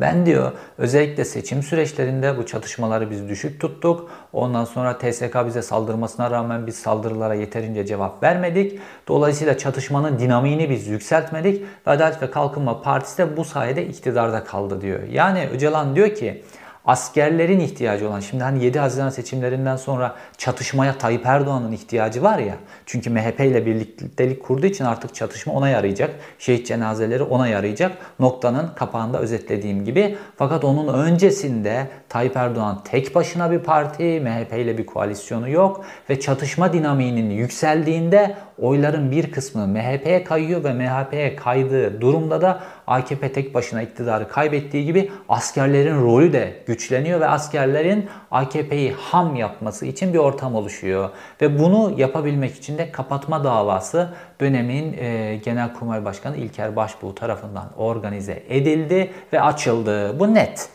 ben 0.00 0.26
diyor 0.26 0.52
özellikle 0.78 1.24
seçim 1.24 1.62
süreçlerinde 1.62 2.38
bu 2.38 2.46
çatışmaları 2.46 3.10
biz 3.10 3.28
düşük 3.28 3.60
tuttuk. 3.60 4.10
Ondan 4.32 4.64
sonra 4.64 4.98
TSK 4.98 5.46
bize 5.46 5.62
saldırmasına 5.62 6.30
rağmen 6.30 6.66
biz 6.66 6.76
saldırılara 6.76 7.34
yeterince 7.34 7.86
cevap 7.86 8.22
vermedik. 8.22 8.80
Dolayısıyla 9.08 9.58
çatışmanın 9.58 10.18
dinamiğini 10.18 10.70
biz 10.70 10.86
yükseltmedik. 10.86 11.64
Ve 11.86 11.90
Adalet 11.90 12.22
ve 12.22 12.30
Kalkınma 12.30 12.82
Partisi 12.82 13.18
de 13.18 13.36
bu 13.36 13.44
sayede 13.44 13.86
iktidarda 13.86 14.44
kaldı 14.44 14.80
diyor. 14.80 15.02
Yani 15.02 15.48
Öcalan 15.52 15.96
diyor 15.96 16.14
ki 16.14 16.42
askerlerin 16.88 17.60
ihtiyacı 17.60 18.08
olan 18.08 18.20
şimdi 18.20 18.44
hani 18.44 18.64
7 18.64 18.78
Haziran 18.78 19.08
seçimlerinden 19.08 19.76
sonra 19.76 20.14
çatışmaya 20.38 20.98
Tayyip 20.98 21.26
Erdoğan'ın 21.26 21.72
ihtiyacı 21.72 22.22
var 22.22 22.38
ya. 22.38 22.54
Çünkü 22.86 23.10
MHP 23.10 23.40
ile 23.40 23.66
birliktelik 23.66 24.42
kurduğu 24.42 24.66
için 24.66 24.84
artık 24.84 25.14
çatışma 25.14 25.52
ona 25.52 25.68
yarayacak. 25.68 26.10
Şehit 26.38 26.66
cenazeleri 26.66 27.22
ona 27.22 27.48
yarayacak. 27.48 27.92
Noktanın 28.18 28.70
kapağında 28.76 29.18
özetlediğim 29.18 29.84
gibi. 29.84 30.18
Fakat 30.36 30.64
onun 30.64 30.94
öncesinde 30.94 31.86
Tayyip 32.08 32.36
Erdoğan 32.36 32.82
tek 32.84 33.14
başına 33.14 33.50
bir 33.50 33.58
parti, 33.58 34.20
MHP 34.20 34.52
ile 34.52 34.78
bir 34.78 34.86
koalisyonu 34.86 35.48
yok 35.48 35.84
ve 36.10 36.20
çatışma 36.20 36.72
dinamiğinin 36.72 37.30
yükseldiğinde 37.30 38.36
oyların 38.60 39.10
bir 39.10 39.30
kısmı 39.30 39.66
MHP'ye 39.66 40.24
kayıyor 40.24 40.64
ve 40.64 40.72
MHP'ye 40.72 41.36
kaydığı 41.36 42.00
durumda 42.00 42.40
da 42.40 42.60
AKP 42.86 43.32
tek 43.32 43.54
başına 43.54 43.82
iktidarı 43.82 44.28
kaybettiği 44.28 44.84
gibi 44.84 45.10
askerlerin 45.28 46.02
rolü 46.02 46.32
de 46.32 46.62
güçleniyor 46.66 47.20
ve 47.20 47.28
askerlerin 47.28 48.08
AKP'yi 48.30 48.92
ham 48.92 49.36
yapması 49.36 49.86
için 49.86 50.14
bir 50.14 50.18
ortam 50.18 50.54
oluşuyor. 50.54 51.10
Ve 51.42 51.58
bunu 51.58 51.94
yapabilmek 51.96 52.56
için 52.56 52.78
de 52.78 52.92
kapatma 52.92 53.44
davası 53.44 54.08
dönemin 54.40 54.92
e, 54.98 55.36
Genelkurmay 55.44 56.04
Başkanı 56.04 56.36
İlker 56.36 56.76
Başbuğ 56.76 57.14
tarafından 57.14 57.68
organize 57.76 58.42
edildi 58.48 59.10
ve 59.32 59.40
açıldı. 59.40 60.18
Bu 60.18 60.34
net. 60.34 60.68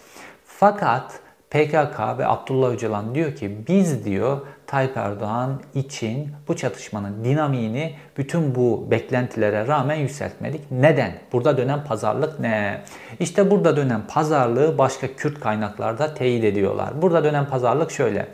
Fakat 0.46 1.23
PKK 1.54 2.00
ve 2.18 2.28
Abdullah 2.28 2.70
Öcalan 2.72 3.16
diyor 3.16 3.36
ki 3.36 3.58
biz 3.68 4.06
diyor 4.06 4.42
Tayyip 4.68 4.98
Erdoğan 4.98 5.62
için 5.74 6.32
bu 6.48 6.56
çatışmanın 6.56 7.24
dinamiğini 7.24 7.96
bütün 8.18 8.56
bu 8.56 8.92
beklentilere 8.92 9.68
rağmen 9.68 9.96
yükseltmedik. 9.96 10.62
Neden? 10.72 11.12
Burada 11.32 11.58
dönen 11.58 11.84
pazarlık 11.84 12.40
ne? 12.40 12.82
İşte 13.20 13.52
burada 13.52 13.78
dönen 13.78 14.02
pazarlığı 14.08 14.78
başka 14.78 15.08
Kürt 15.08 15.40
kaynaklarda 15.40 16.14
teyit 16.14 16.44
ediyorlar. 16.44 17.02
Burada 17.02 17.24
dönen 17.24 17.46
pazarlık 17.46 17.92
şöyle. 17.92 18.28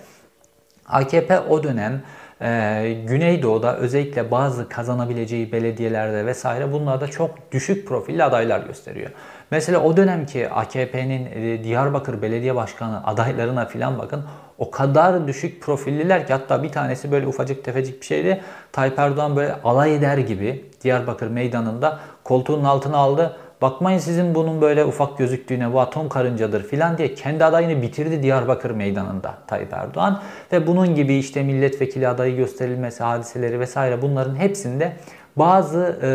AKP 0.87 1.39
o 1.39 1.63
dönem 1.63 2.01
ee, 2.41 2.97
Güneydoğu'da 3.07 3.77
özellikle 3.77 4.31
bazı 4.31 4.69
kazanabileceği 4.69 5.51
belediyelerde 5.51 6.25
vesaire 6.25 6.71
bunlarda 6.71 7.07
çok 7.07 7.51
düşük 7.51 7.87
profilli 7.87 8.23
adaylar 8.23 8.59
gösteriyor. 8.59 9.09
Mesela 9.51 9.83
o 9.83 9.97
dönemki 9.97 10.49
AKP'nin 10.49 11.25
e, 11.25 11.63
Diyarbakır 11.63 12.21
Belediye 12.21 12.55
Başkanı 12.55 13.07
adaylarına 13.07 13.65
filan 13.65 13.99
bakın 13.99 14.23
o 14.57 14.71
kadar 14.71 15.27
düşük 15.27 15.61
profilliler 15.61 16.27
ki 16.27 16.33
hatta 16.33 16.63
bir 16.63 16.69
tanesi 16.69 17.11
böyle 17.11 17.27
ufacık 17.27 17.63
tefecik 17.63 18.01
bir 18.01 18.05
şeydi. 18.05 18.41
Tayyip 18.71 18.99
Erdoğan 18.99 19.35
böyle 19.35 19.55
alay 19.63 19.95
eder 19.95 20.17
gibi 20.17 20.65
Diyarbakır 20.83 21.27
meydanında 21.27 21.99
koltuğunun 22.23 22.63
altına 22.63 22.97
aldı. 22.97 23.37
Bakmayın 23.61 23.99
sizin 23.99 24.35
bunun 24.35 24.61
böyle 24.61 24.85
ufak 24.85 25.17
gözüktüğüne 25.17 25.73
bu 25.73 25.79
atom 25.79 26.09
karıncadır 26.09 26.63
filan 26.63 26.97
diye 26.97 27.13
kendi 27.13 27.45
adayını 27.45 27.81
bitirdi 27.81 28.23
Diyarbakır 28.23 28.71
meydanında 28.71 29.33
Tayyip 29.47 29.73
Erdoğan. 29.73 30.21
Ve 30.51 30.67
bunun 30.67 30.95
gibi 30.95 31.15
işte 31.15 31.43
milletvekili 31.43 32.07
adayı 32.07 32.35
gösterilmesi 32.35 33.03
hadiseleri 33.03 33.59
vesaire 33.59 34.01
bunların 34.01 34.35
hepsinde 34.35 34.93
bazı 35.39 35.99
e, 36.01 36.09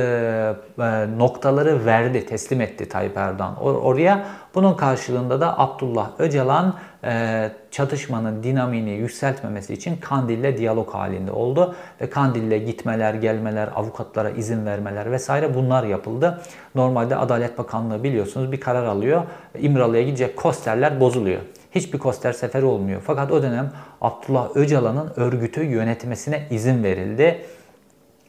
e, 0.83 1.19
noktaları 1.19 1.87
verdi, 1.87 2.27
teslim 2.27 2.61
etti 2.61 2.89
Tayyip 2.89 3.17
Erdoğan 3.17 3.63
or 3.63 3.75
oraya. 3.75 4.27
Bunun 4.55 4.75
karşılığında 4.75 5.41
da 5.41 5.59
Abdullah 5.59 6.11
Öcalan 6.19 6.75
e, 7.05 7.51
çatışmanın 7.71 8.43
dinamini 8.43 8.91
yükseltmemesi 8.91 9.75
için 9.75 9.97
Kandil'le 9.97 10.59
diyalog 10.59 10.95
halinde 10.95 11.31
oldu. 11.33 11.75
Ve 12.01 12.11
Kandil'le 12.11 12.67
gitmeler, 12.67 13.15
gelmeler, 13.15 13.69
avukatlara 13.75 14.31
izin 14.31 14.67
vermeler 14.67 15.13
vesaire 15.13 15.55
bunlar 15.55 15.85
yapıldı. 15.85 16.41
Normalde 16.75 17.17
Adalet 17.17 17.59
Bakanlığı 17.59 18.03
biliyorsunuz 18.03 18.53
bir 18.53 18.61
karar 18.61 18.85
alıyor. 18.85 19.23
İmralı'ya 19.59 20.03
gidecek 20.03 20.37
kosterler 20.37 21.01
bozuluyor 21.01 21.41
hiçbir 21.75 21.99
koster 21.99 22.33
seferi 22.33 22.65
olmuyor. 22.65 23.03
Fakat 23.07 23.33
o 23.33 23.43
dönem 23.43 23.73
Abdullah 24.01 24.57
Öcalan'ın 24.57 25.13
örgütü 25.17 25.63
yönetmesine 25.65 26.47
izin 26.51 26.85
verildi. 26.85 27.45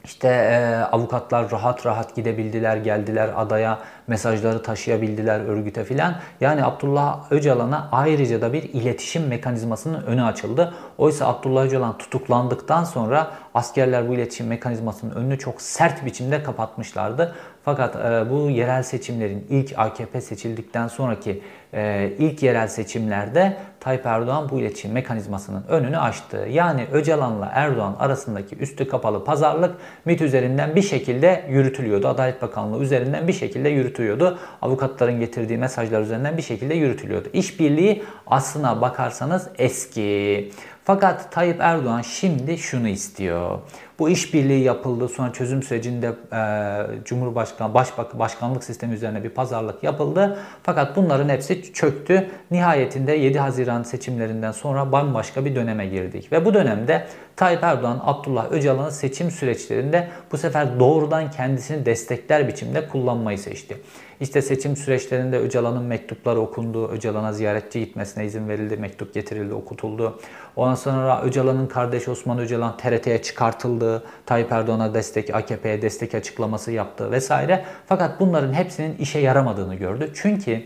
İşte 0.06 0.28
e, 0.28 0.76
avukatlar 0.92 1.52
rahat 1.52 1.86
rahat 1.86 2.16
gidebildiler, 2.16 2.78
geldiler 2.78 3.30
adaya, 3.36 3.80
mesajları 4.08 4.64
taşıyabildiler 4.64 5.40
örgüte 5.40 5.84
filan. 5.84 6.16
Yani 6.42 6.64
Abdullah 6.64 7.32
Öcalan'a 7.32 7.90
ayrıca 7.92 8.42
da 8.42 8.54
bir 8.54 8.64
iletişim 8.64 9.28
mekanizmasının 9.28 10.04
önü 10.04 10.24
açıldı. 10.24 10.74
Oysa 10.98 11.28
Abdullah 11.28 11.66
Öcalan 11.66 11.98
tutuklandıktan 11.98 12.84
sonra 12.84 13.32
askerler 13.54 14.10
bu 14.10 14.14
iletişim 14.14 14.48
mekanizmasının 14.48 15.16
önünü 15.16 15.40
çok 15.40 15.62
sert 15.62 16.06
biçimde 16.06 16.44
kapatmışlardı. 16.44 17.36
Fakat 17.64 17.96
e, 17.96 18.30
bu 18.30 18.50
yerel 18.50 18.84
seçimlerin 18.84 19.48
ilk 19.50 19.80
AKP 19.80 20.22
seçildikten 20.22 20.88
sonraki 20.88 21.42
e, 21.76 22.12
ilk 22.20 22.44
yerel 22.44 22.68
seçimlerde 22.68 23.58
Tayyip 23.80 24.06
Erdoğan 24.06 24.50
bu 24.50 24.60
iletişim 24.60 24.92
mekanizmasının 24.92 25.64
önünü 25.68 25.98
açtı. 25.98 26.48
Yani 26.50 26.88
Öcalan'la 26.92 27.52
Erdoğan 27.54 27.96
arasındaki 28.00 28.56
üstü 28.56 28.88
kapalı 28.88 29.24
pazarlık 29.24 29.76
MİT 30.06 30.22
üzerinden 30.22 30.76
bir 30.76 30.82
şekilde 30.82 31.46
yürütülüyordu. 31.50 32.08
Adalet 32.08 32.42
Bakanlığı 32.42 32.84
üzerinden 32.84 33.28
bir 33.28 33.34
şekilde 33.34 33.70
yürütülüyordu. 33.70 34.40
Avukatların 34.62 35.20
getirdiği 35.20 35.58
mesajlar 35.58 36.02
üzerinden 36.02 36.38
bir 36.38 36.42
şekilde 36.42 36.74
yürütülüyordu. 36.74 37.30
İşbirliği 37.34 38.04
aslına 38.28 38.82
bakarsanız 38.82 39.50
eski. 39.58 40.52
Fakat 40.84 41.32
Tayyip 41.32 41.58
Erdoğan 41.60 42.02
şimdi 42.02 42.58
şunu 42.58 42.88
istiyor. 42.88 43.60
Bu 44.00 44.10
işbirliği 44.10 44.64
yapıldı. 44.64 45.10
Sonra 45.10 45.34
çözüm 45.34 45.64
sürecinde 45.64 46.08
e, 46.34 47.04
Cumhurbaşkanı, 47.06 47.74
Başbak, 47.74 48.20
Başkanlık 48.20 48.64
sistemi 48.64 48.94
üzerine 48.94 49.24
bir 49.24 49.30
pazarlık 49.30 49.84
yapıldı. 49.84 50.40
Fakat 50.64 50.96
bunların 50.96 51.30
hepsi 51.30 51.74
çöktü. 51.74 52.30
Nihayetinde 52.52 53.12
7 53.12 53.40
Haziran 53.40 53.84
seçimlerinden 53.84 54.52
sonra 54.52 54.92
bambaşka 54.92 55.46
bir 55.46 55.56
döneme 55.56 55.88
girdik. 55.88 56.32
Ve 56.32 56.46
bu 56.46 56.54
dönemde 56.54 57.08
Tayyip 57.36 57.64
Erdoğan, 57.64 58.02
Abdullah 58.04 58.52
Öcalan'ı 58.52 58.92
seçim 58.92 59.32
süreçlerinde 59.32 60.08
bu 60.32 60.38
sefer 60.38 60.80
doğrudan 60.80 61.32
kendisini 61.32 61.86
destekler 61.86 62.48
biçimde 62.48 62.88
kullanmayı 62.88 63.38
seçti. 63.38 63.78
İşte 64.20 64.42
seçim 64.42 64.76
süreçlerinde 64.76 65.38
Öcalan'ın 65.38 65.84
mektupları 65.84 66.40
okundu. 66.40 66.88
Öcalan'a 66.88 67.34
ziyaretçi 67.34 67.80
gitmesine 67.80 68.26
izin 68.26 68.50
verildi. 68.50 68.78
Mektup 68.78 69.14
getirildi, 69.14 69.54
okutuldu. 69.54 70.20
Ondan 70.56 70.76
sonra 70.76 71.22
Öcalan'ın 71.22 71.68
kardeşi 71.68 72.12
Osman 72.12 72.40
Öcalan 72.40 72.78
TRT'ye 72.78 73.22
çıkartıldı. 73.22 73.85
Tayyip 74.26 74.52
Erdoğan'a 74.52 74.94
destek, 74.94 75.36
AKP'ye 75.36 75.82
destek 75.82 76.16
açıklaması 76.16 76.72
yaptı 76.72 77.12
vesaire. 77.12 77.66
Fakat 77.88 78.20
bunların 78.20 78.54
hepsinin 78.54 78.98
işe 78.98 79.20
yaramadığını 79.20 79.76
gördü. 79.76 80.12
Çünkü 80.16 80.64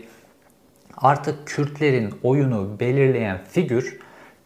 artık 0.96 1.46
Kürtlerin 1.46 2.14
oyunu 2.22 2.80
belirleyen 2.80 3.38
figür 3.50 4.00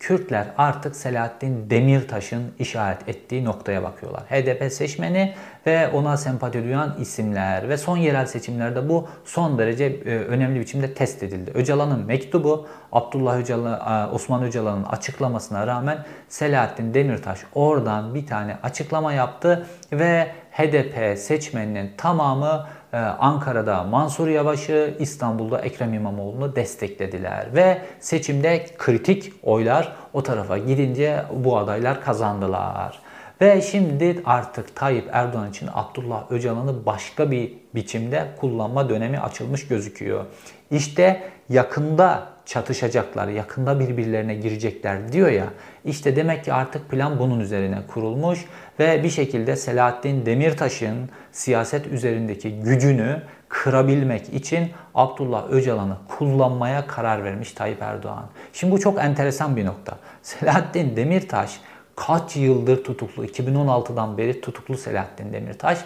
Kürtler 0.04 0.46
artık 0.58 0.96
Selahattin 0.96 1.70
Demirtaş'ın 1.70 2.52
işaret 2.58 3.08
ettiği 3.08 3.44
noktaya 3.44 3.82
bakıyorlar. 3.82 4.22
HDP 4.22 4.72
seçmeni 4.72 5.34
ve 5.66 5.88
ona 5.88 6.16
sempati 6.16 6.64
duyan 6.64 6.94
isimler 7.00 7.68
ve 7.68 7.76
son 7.76 7.96
yerel 7.96 8.26
seçimlerde 8.26 8.88
bu 8.88 9.08
son 9.24 9.58
derece 9.58 9.84
e, 9.84 10.18
önemli 10.18 10.60
biçimde 10.60 10.94
test 10.94 11.22
edildi. 11.22 11.50
Öcalan'ın 11.54 12.06
mektubu 12.06 12.66
Abdullah 12.92 13.38
Öcalan, 13.38 14.08
e, 14.08 14.12
Osman 14.12 14.42
Öcalan'ın 14.42 14.84
açıklamasına 14.84 15.66
rağmen 15.66 15.98
Selahattin 16.28 16.94
Demirtaş 16.94 17.40
oradan 17.54 18.14
bir 18.14 18.26
tane 18.26 18.58
açıklama 18.62 19.12
yaptı 19.12 19.66
ve 19.92 20.26
HDP 20.52 21.18
seçmeninin 21.18 21.92
tamamı 21.96 22.66
ee, 22.94 22.96
Ankara'da 22.96 23.82
Mansur 23.82 24.28
Yavaş'ı, 24.28 24.94
İstanbul'da 24.98 25.60
Ekrem 25.60 25.94
İmamoğlu'nu 25.94 26.56
desteklediler. 26.56 27.54
Ve 27.54 27.78
seçimde 28.00 28.66
kritik 28.78 29.32
oylar 29.42 29.92
o 30.12 30.22
tarafa 30.22 30.58
gidince 30.58 31.24
bu 31.34 31.58
adaylar 31.58 32.00
kazandılar. 32.04 32.98
Ve 33.40 33.62
şimdi 33.62 34.22
artık 34.24 34.76
Tayyip 34.76 35.08
Erdoğan 35.12 35.50
için 35.50 35.68
Abdullah 35.74 36.30
Öcalan'ı 36.30 36.86
başka 36.86 37.30
bir 37.30 37.52
biçimde 37.74 38.28
kullanma 38.40 38.88
dönemi 38.88 39.18
açılmış 39.18 39.68
gözüküyor. 39.68 40.24
İşte 40.70 41.22
yakında 41.48 42.28
çatışacaklar, 42.46 43.28
yakında 43.28 43.80
birbirlerine 43.80 44.34
girecekler 44.34 45.12
diyor 45.12 45.28
ya. 45.28 45.46
İşte 45.84 46.16
demek 46.16 46.44
ki 46.44 46.52
artık 46.52 46.90
plan 46.90 47.18
bunun 47.18 47.40
üzerine 47.40 47.78
kurulmuş 47.88 48.44
ve 48.78 49.02
bir 49.02 49.10
şekilde 49.10 49.56
Selahattin 49.56 50.26
Demirtaş'ın 50.26 51.10
siyaset 51.32 51.86
üzerindeki 51.86 52.60
gücünü 52.60 53.22
kırabilmek 53.48 54.34
için 54.34 54.70
Abdullah 54.94 55.50
Öcalan'ı 55.50 55.96
kullanmaya 56.08 56.86
karar 56.86 57.24
vermiş 57.24 57.52
Tayyip 57.52 57.82
Erdoğan. 57.82 58.24
Şimdi 58.52 58.72
bu 58.72 58.80
çok 58.80 58.98
enteresan 58.98 59.56
bir 59.56 59.64
nokta. 59.64 59.98
Selahattin 60.22 60.96
Demirtaş 60.96 61.60
kaç 61.96 62.36
yıldır 62.36 62.84
tutuklu? 62.84 63.24
2016'dan 63.24 64.18
beri 64.18 64.40
tutuklu 64.40 64.76
Selahattin 64.76 65.32
Demirtaş. 65.32 65.78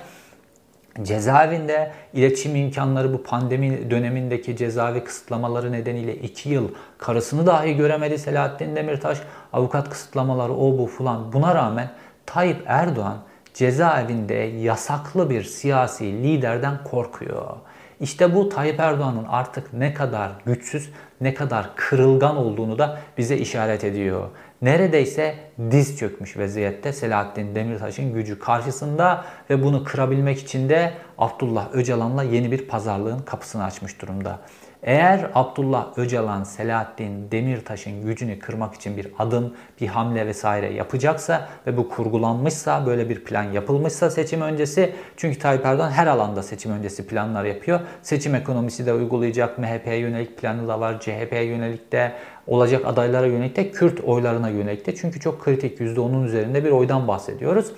Cezaevinde 1.03 1.93
iletişim 2.13 2.57
imkanları 2.57 3.13
bu 3.13 3.23
pandemi 3.23 3.91
dönemindeki 3.91 4.57
cezaevi 4.57 5.05
kısıtlamaları 5.05 5.73
nedeniyle 5.73 6.17
2 6.17 6.49
yıl 6.49 6.69
karısını 6.99 7.47
dahi 7.47 7.77
göremedi 7.77 8.19
Selahattin 8.19 8.77
Demirtaş. 8.77 9.19
Avukat 9.53 9.91
kısıtlamaları 9.91 10.53
o 10.53 10.79
bu 10.79 10.87
falan 10.87 11.33
buna 11.33 11.55
rağmen 11.55 11.91
Tayyip 12.27 12.63
Erdoğan 12.67 13.19
cezaevinde 13.55 14.35
yasaklı 14.35 15.31
bir 15.31 15.43
siyasi 15.43 16.05
liderden 16.05 16.85
korkuyor. 16.85 17.57
İşte 18.01 18.35
bu 18.35 18.49
Tayyip 18.49 18.81
Erdoğan'ın 18.81 19.25
artık 19.29 19.73
ne 19.73 19.95
kadar 19.95 20.33
güçsüz, 20.47 20.91
ne 21.21 21.35
kadar 21.35 21.77
kırılgan 21.77 22.37
olduğunu 22.37 22.79
da 22.79 22.99
bize 23.19 23.37
işaret 23.37 23.85
ediyor. 23.85 24.29
Neredeyse 24.63 25.35
diz 25.71 25.99
çökmüş 25.99 26.37
vaziyette 26.37 26.93
Selahattin 26.93 27.55
Demirtaş'ın 27.55 28.15
gücü 28.15 28.39
karşısında 28.39 29.25
ve 29.51 29.63
bunu 29.63 29.85
kırabilmek 29.85 30.39
için 30.39 30.69
de 30.69 30.93
Abdullah 31.19 31.69
Öcalan'la 31.73 32.23
yeni 32.23 32.53
bir 32.53 32.69
pazarlığın 32.69 33.19
kapısını 33.19 33.65
açmış 33.65 34.03
durumda. 34.03 34.41
Eğer 34.83 35.31
Abdullah 35.35 35.99
Öcalan, 35.99 36.45
Selahattin 36.45 37.31
Demirtaş'ın 37.31 38.03
gücünü 38.03 38.39
kırmak 38.39 38.75
için 38.75 38.97
bir 38.97 39.09
adım, 39.19 39.55
bir 39.81 39.87
hamle 39.87 40.27
vesaire 40.27 40.73
yapacaksa 40.73 41.49
ve 41.67 41.77
bu 41.77 41.89
kurgulanmışsa, 41.89 42.87
böyle 42.87 43.09
bir 43.09 43.25
plan 43.25 43.43
yapılmışsa 43.43 44.11
seçim 44.11 44.41
öncesi, 44.41 44.95
çünkü 45.17 45.39
Tayyip 45.39 45.67
Erdoğan 45.67 45.91
her 45.91 46.07
alanda 46.07 46.43
seçim 46.43 46.73
öncesi 46.73 47.07
planlar 47.07 47.45
yapıyor. 47.45 47.81
Seçim 48.03 48.35
ekonomisi 48.35 48.87
de 48.87 48.93
uygulayacak, 48.93 49.59
MHP'ye 49.59 49.97
yönelik 49.97 50.39
planı 50.39 50.69
da 50.69 50.81
var, 50.81 51.01
CHP'ye 51.01 51.45
yönelik 51.45 51.93
de, 51.93 52.13
olacak 52.47 52.83
adaylara 52.87 53.27
yönelik 53.27 53.57
de, 53.57 53.71
Kürt 53.71 54.01
oylarına 54.01 54.49
yönelik 54.49 54.87
de. 54.87 54.95
Çünkü 54.95 55.21
çok 55.21 55.45
kritik 55.45 55.81
%10'un 55.81 56.25
üzerinde 56.25 56.65
bir 56.65 56.71
oydan 56.71 57.09
bahsediyoruz. 57.09 57.73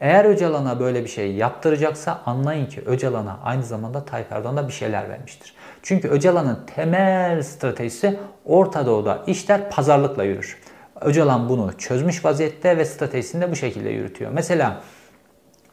Eğer 0.00 0.24
Öcalan'a 0.24 0.80
böyle 0.80 1.04
bir 1.04 1.08
şey 1.08 1.32
yaptıracaksa 1.34 2.22
anlayın 2.26 2.66
ki 2.66 2.80
Öcalan'a 2.86 3.38
aynı 3.44 3.62
zamanda 3.62 4.04
Tayyip 4.04 4.32
Erdoğan 4.32 4.56
da 4.56 4.68
bir 4.68 4.72
şeyler 4.72 5.08
vermiştir. 5.08 5.54
Çünkü 5.86 6.08
Öcalan'ın 6.08 6.58
temel 6.74 7.42
stratejisi 7.42 8.18
Orta 8.44 8.86
Doğu'da 8.86 9.22
işler 9.26 9.70
pazarlıkla 9.70 10.24
yürür. 10.24 10.58
Öcalan 11.00 11.48
bunu 11.48 11.72
çözmüş 11.78 12.24
vaziyette 12.24 12.78
ve 12.78 12.84
stratejisini 12.84 13.42
de 13.42 13.50
bu 13.50 13.56
şekilde 13.56 13.88
yürütüyor. 13.88 14.30
Mesela 14.34 14.80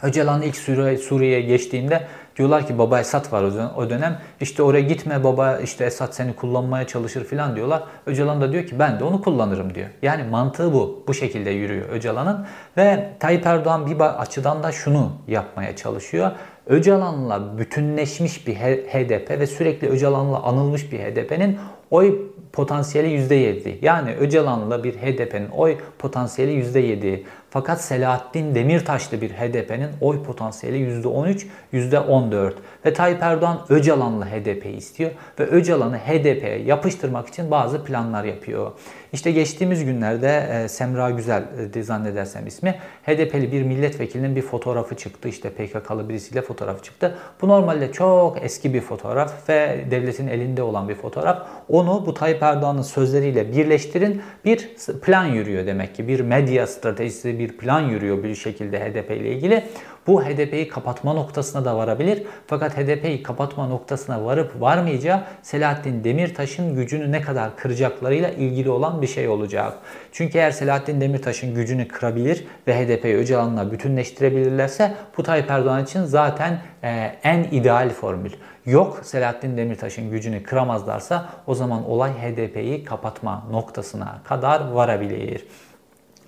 Öcalan 0.03 0.41
ilk 0.41 0.55
Suriye'ye 1.01 1.41
geçtiğinde 1.41 2.07
diyorlar 2.35 2.67
ki 2.67 2.77
baba 2.77 2.99
Esat 2.99 3.33
var 3.33 3.43
o 3.77 3.89
dönem. 3.89 4.19
İşte 4.41 4.63
oraya 4.63 4.81
gitme 4.81 5.23
baba 5.23 5.57
işte 5.57 5.85
Esat 5.85 6.15
seni 6.15 6.35
kullanmaya 6.35 6.87
çalışır 6.87 7.25
filan 7.25 7.55
diyorlar. 7.55 7.83
Öcalan 8.05 8.41
da 8.41 8.51
diyor 8.51 8.65
ki 8.65 8.79
ben 8.79 8.99
de 8.99 9.03
onu 9.03 9.21
kullanırım 9.21 9.75
diyor. 9.75 9.87
Yani 10.01 10.23
mantığı 10.23 10.73
bu. 10.73 11.03
Bu 11.07 11.13
şekilde 11.13 11.49
yürüyor 11.49 11.89
Öcalan'ın. 11.89 12.45
Ve 12.77 13.09
Tayyip 13.19 13.45
Erdoğan 13.45 13.87
bir 13.87 14.21
açıdan 14.21 14.63
da 14.63 14.71
şunu 14.71 15.11
yapmaya 15.27 15.75
çalışıyor. 15.75 16.31
Öcalan'la 16.67 17.57
bütünleşmiş 17.57 18.47
bir 18.47 18.55
HDP 18.55 19.29
ve 19.29 19.47
sürekli 19.47 19.87
Öcalan'la 19.87 20.43
anılmış 20.43 20.91
bir 20.91 20.99
HDP'nin 20.99 21.57
oy 21.91 22.21
potansiyeli 22.53 23.07
%7. 23.07 23.75
Yani 23.81 24.15
Öcalan'la 24.15 24.83
bir 24.83 24.93
HDP'nin 24.93 25.49
oy 25.49 25.77
potansiyeli 25.99 26.51
%7. 26.51 27.23
Fakat 27.49 27.81
Selahattin 27.81 28.55
Demirtaşlı 28.55 29.21
bir 29.21 29.29
HDP'nin 29.29 29.89
oy 30.01 30.23
potansiyeli 30.23 30.77
%13, 30.77 31.45
%14. 31.73 32.53
Ve 32.85 32.93
Tayyip 32.93 33.23
Erdoğan 33.23 33.61
Öcalan'la 33.69 34.25
HDP'yi 34.25 34.75
istiyor 34.75 35.11
ve 35.39 35.43
Öcalan'ı 35.43 35.97
HDP'ye 35.97 36.63
yapıştırmak 36.65 37.27
için 37.27 37.51
bazı 37.51 37.83
planlar 37.83 38.23
yapıyor. 38.23 38.71
İşte 39.13 39.31
geçtiğimiz 39.31 39.85
günlerde 39.85 40.49
e, 40.51 40.67
Semra 40.67 41.09
Güzel 41.09 41.43
e, 41.75 41.83
zannedersem 41.83 42.47
ismi 42.47 42.75
HDP'li 43.03 43.51
bir 43.51 43.63
milletvekilinin 43.63 44.35
bir 44.35 44.41
fotoğrafı 44.41 44.95
çıktı. 44.95 45.29
İşte 45.29 45.49
PKK'lı 45.49 46.09
birisiyle 46.09 46.41
fotoğrafı 46.41 46.83
çıktı. 46.83 47.17
Bu 47.41 47.47
normalde 47.47 47.91
çok 47.91 48.43
eski 48.43 48.73
bir 48.73 48.81
fotoğraf 48.81 49.49
ve 49.49 49.85
devletin 49.91 50.27
elinde 50.27 50.63
olan 50.63 50.89
bir 50.89 50.95
fotoğraf. 50.95 51.47
Onu 51.69 52.03
bu 52.05 52.13
Tayyip 52.13 52.43
Erdoğan'ın 52.43 52.81
sözleriyle 52.81 53.51
birleştirin 53.51 54.21
bir 54.45 54.69
plan 55.01 55.25
yürüyor 55.25 55.65
demek 55.65 55.95
ki. 55.95 56.07
Bir 56.07 56.19
medya 56.19 56.67
stratejisi, 56.67 57.39
bir 57.39 57.57
plan 57.57 57.81
yürüyor 57.81 58.23
bir 58.23 58.35
şekilde 58.35 58.79
HDP 58.79 59.11
ile 59.11 59.31
ilgili. 59.31 59.63
Bu 60.07 60.23
HDP'yi 60.23 60.67
kapatma 60.67 61.13
noktasına 61.13 61.65
da 61.65 61.77
varabilir. 61.77 62.23
Fakat 62.47 62.77
HDP'yi 62.77 63.23
kapatma 63.23 63.67
noktasına 63.67 64.25
varıp 64.25 64.61
varmayacağı 64.61 65.23
Selahattin 65.41 66.03
Demirtaş'ın 66.03 66.75
gücünü 66.75 67.11
ne 67.11 67.21
kadar 67.21 67.57
kıracaklarıyla 67.57 68.29
ilgili 68.29 68.69
olan 68.69 69.01
bir 69.01 69.07
şey 69.07 69.27
olacak. 69.27 69.73
Çünkü 70.11 70.37
eğer 70.37 70.51
Selahattin 70.51 71.01
Demirtaş'ın 71.01 71.55
gücünü 71.55 71.87
kırabilir 71.87 72.45
ve 72.67 72.75
HDP'yi 72.75 73.15
Öcalan'la 73.15 73.71
bütünleştirebilirlerse 73.71 74.93
bu 75.17 75.23
Tayyip 75.23 75.51
Erdoğan 75.51 75.83
için 75.83 76.03
zaten 76.03 76.61
e, 76.83 76.89
en 77.23 77.43
ideal 77.43 77.89
formül. 77.89 78.31
Yok 78.65 78.99
Selahattin 79.03 79.57
Demirtaş'ın 79.57 80.11
gücünü 80.11 80.43
kıramazlarsa 80.43 81.29
o 81.47 81.55
zaman 81.55 81.89
olay 81.89 82.11
HDP'yi 82.11 82.85
kapatma 82.85 83.43
noktasına 83.51 84.21
kadar 84.23 84.71
varabilir. 84.71 85.45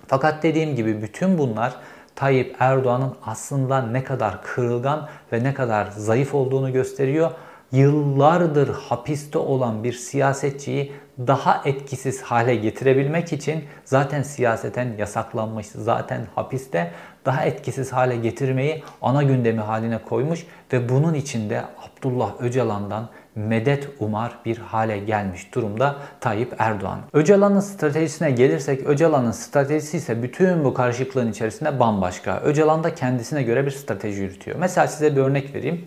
Fakat 0.06 0.42
dediğim 0.42 0.76
gibi 0.76 1.02
bütün 1.02 1.38
bunlar 1.38 1.76
Tayyip 2.16 2.56
Erdoğan'ın 2.58 3.14
aslında 3.26 3.82
ne 3.82 4.04
kadar 4.04 4.42
kırılgan 4.42 5.08
ve 5.32 5.44
ne 5.44 5.54
kadar 5.54 5.86
zayıf 5.86 6.34
olduğunu 6.34 6.72
gösteriyor. 6.72 7.30
Yıllardır 7.72 8.68
hapiste 8.68 9.38
olan 9.38 9.84
bir 9.84 9.92
siyasetçiyi 9.92 10.92
daha 11.18 11.62
etkisiz 11.64 12.22
hale 12.22 12.56
getirebilmek 12.56 13.32
için 13.32 13.64
zaten 13.84 14.22
siyaseten 14.22 14.88
yasaklanmış, 14.98 15.66
zaten 15.66 16.26
hapiste 16.34 16.92
daha 17.26 17.44
etkisiz 17.44 17.92
hale 17.92 18.16
getirmeyi 18.16 18.82
ana 19.02 19.22
gündemi 19.22 19.60
haline 19.60 19.98
koymuş 19.98 20.46
ve 20.72 20.88
bunun 20.88 21.14
içinde 21.14 21.62
Abdullah 21.62 22.32
Öcalan'dan 22.40 23.08
medet 23.36 23.88
umar 23.98 24.32
bir 24.44 24.58
hale 24.58 24.98
gelmiş 24.98 25.54
durumda 25.54 25.96
Tayyip 26.20 26.54
Erdoğan. 26.58 27.00
Öcalan'ın 27.12 27.60
stratejisine 27.60 28.30
gelirsek 28.30 28.86
Öcalan'ın 28.86 29.30
stratejisi 29.30 29.96
ise 29.96 30.22
bütün 30.22 30.64
bu 30.64 30.74
karışıklığın 30.74 31.30
içerisinde 31.30 31.80
bambaşka. 31.80 32.40
Öcalan 32.40 32.84
da 32.84 32.94
kendisine 32.94 33.42
göre 33.42 33.66
bir 33.66 33.70
strateji 33.70 34.22
yürütüyor. 34.22 34.56
Mesela 34.60 34.86
size 34.86 35.16
bir 35.16 35.20
örnek 35.20 35.54
vereyim. 35.54 35.86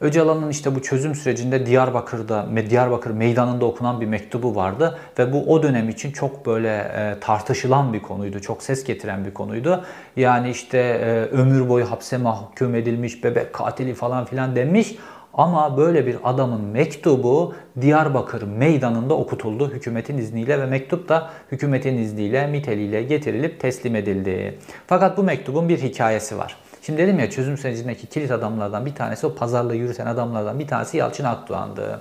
Öcalan'ın 0.00 0.50
işte 0.50 0.74
bu 0.74 0.82
çözüm 0.82 1.14
sürecinde 1.14 1.66
Diyarbakır'da, 1.66 2.46
Diyarbakır 2.70 3.10
meydanında 3.10 3.64
okunan 3.64 4.00
bir 4.00 4.06
mektubu 4.06 4.56
vardı 4.56 4.98
ve 5.18 5.32
bu 5.32 5.52
o 5.52 5.62
dönem 5.62 5.88
için 5.88 6.12
çok 6.12 6.46
böyle 6.46 6.78
e, 6.78 7.20
tartışılan 7.20 7.92
bir 7.92 8.02
konuydu, 8.02 8.40
çok 8.40 8.62
ses 8.62 8.84
getiren 8.84 9.24
bir 9.24 9.34
konuydu. 9.34 9.84
Yani 10.16 10.50
işte 10.50 10.78
e, 10.78 11.36
ömür 11.36 11.68
boyu 11.68 11.90
hapse 11.90 12.16
mahkum 12.16 12.74
edilmiş, 12.74 13.24
bebek 13.24 13.52
katili 13.52 13.94
falan 13.94 14.24
filan 14.24 14.56
denmiş. 14.56 14.96
Ama 15.38 15.76
böyle 15.76 16.06
bir 16.06 16.16
adamın 16.24 16.60
mektubu 16.60 17.54
Diyarbakır 17.80 18.42
meydanında 18.42 19.14
okutuldu 19.14 19.70
hükümetin 19.70 20.18
izniyle 20.18 20.60
ve 20.60 20.66
mektup 20.66 21.08
da 21.08 21.30
hükümetin 21.52 21.98
izniyle 21.98 22.46
miteliyle 22.46 23.02
getirilip 23.02 23.60
teslim 23.60 23.96
edildi. 23.96 24.58
Fakat 24.86 25.16
bu 25.16 25.22
mektubun 25.22 25.68
bir 25.68 25.78
hikayesi 25.78 26.38
var. 26.38 26.56
Şimdi 26.82 27.02
dedim 27.02 27.18
ya 27.18 27.30
çözüm 27.30 27.58
sürecindeki 27.58 28.06
kilit 28.06 28.30
adamlardan 28.30 28.86
bir 28.86 28.94
tanesi 28.94 29.26
o 29.26 29.34
pazarlığı 29.34 29.76
yürüten 29.76 30.06
adamlardan 30.06 30.58
bir 30.58 30.66
tanesi 30.66 30.96
Yalçın 30.96 31.24
Akdoğan'dı. 31.24 32.00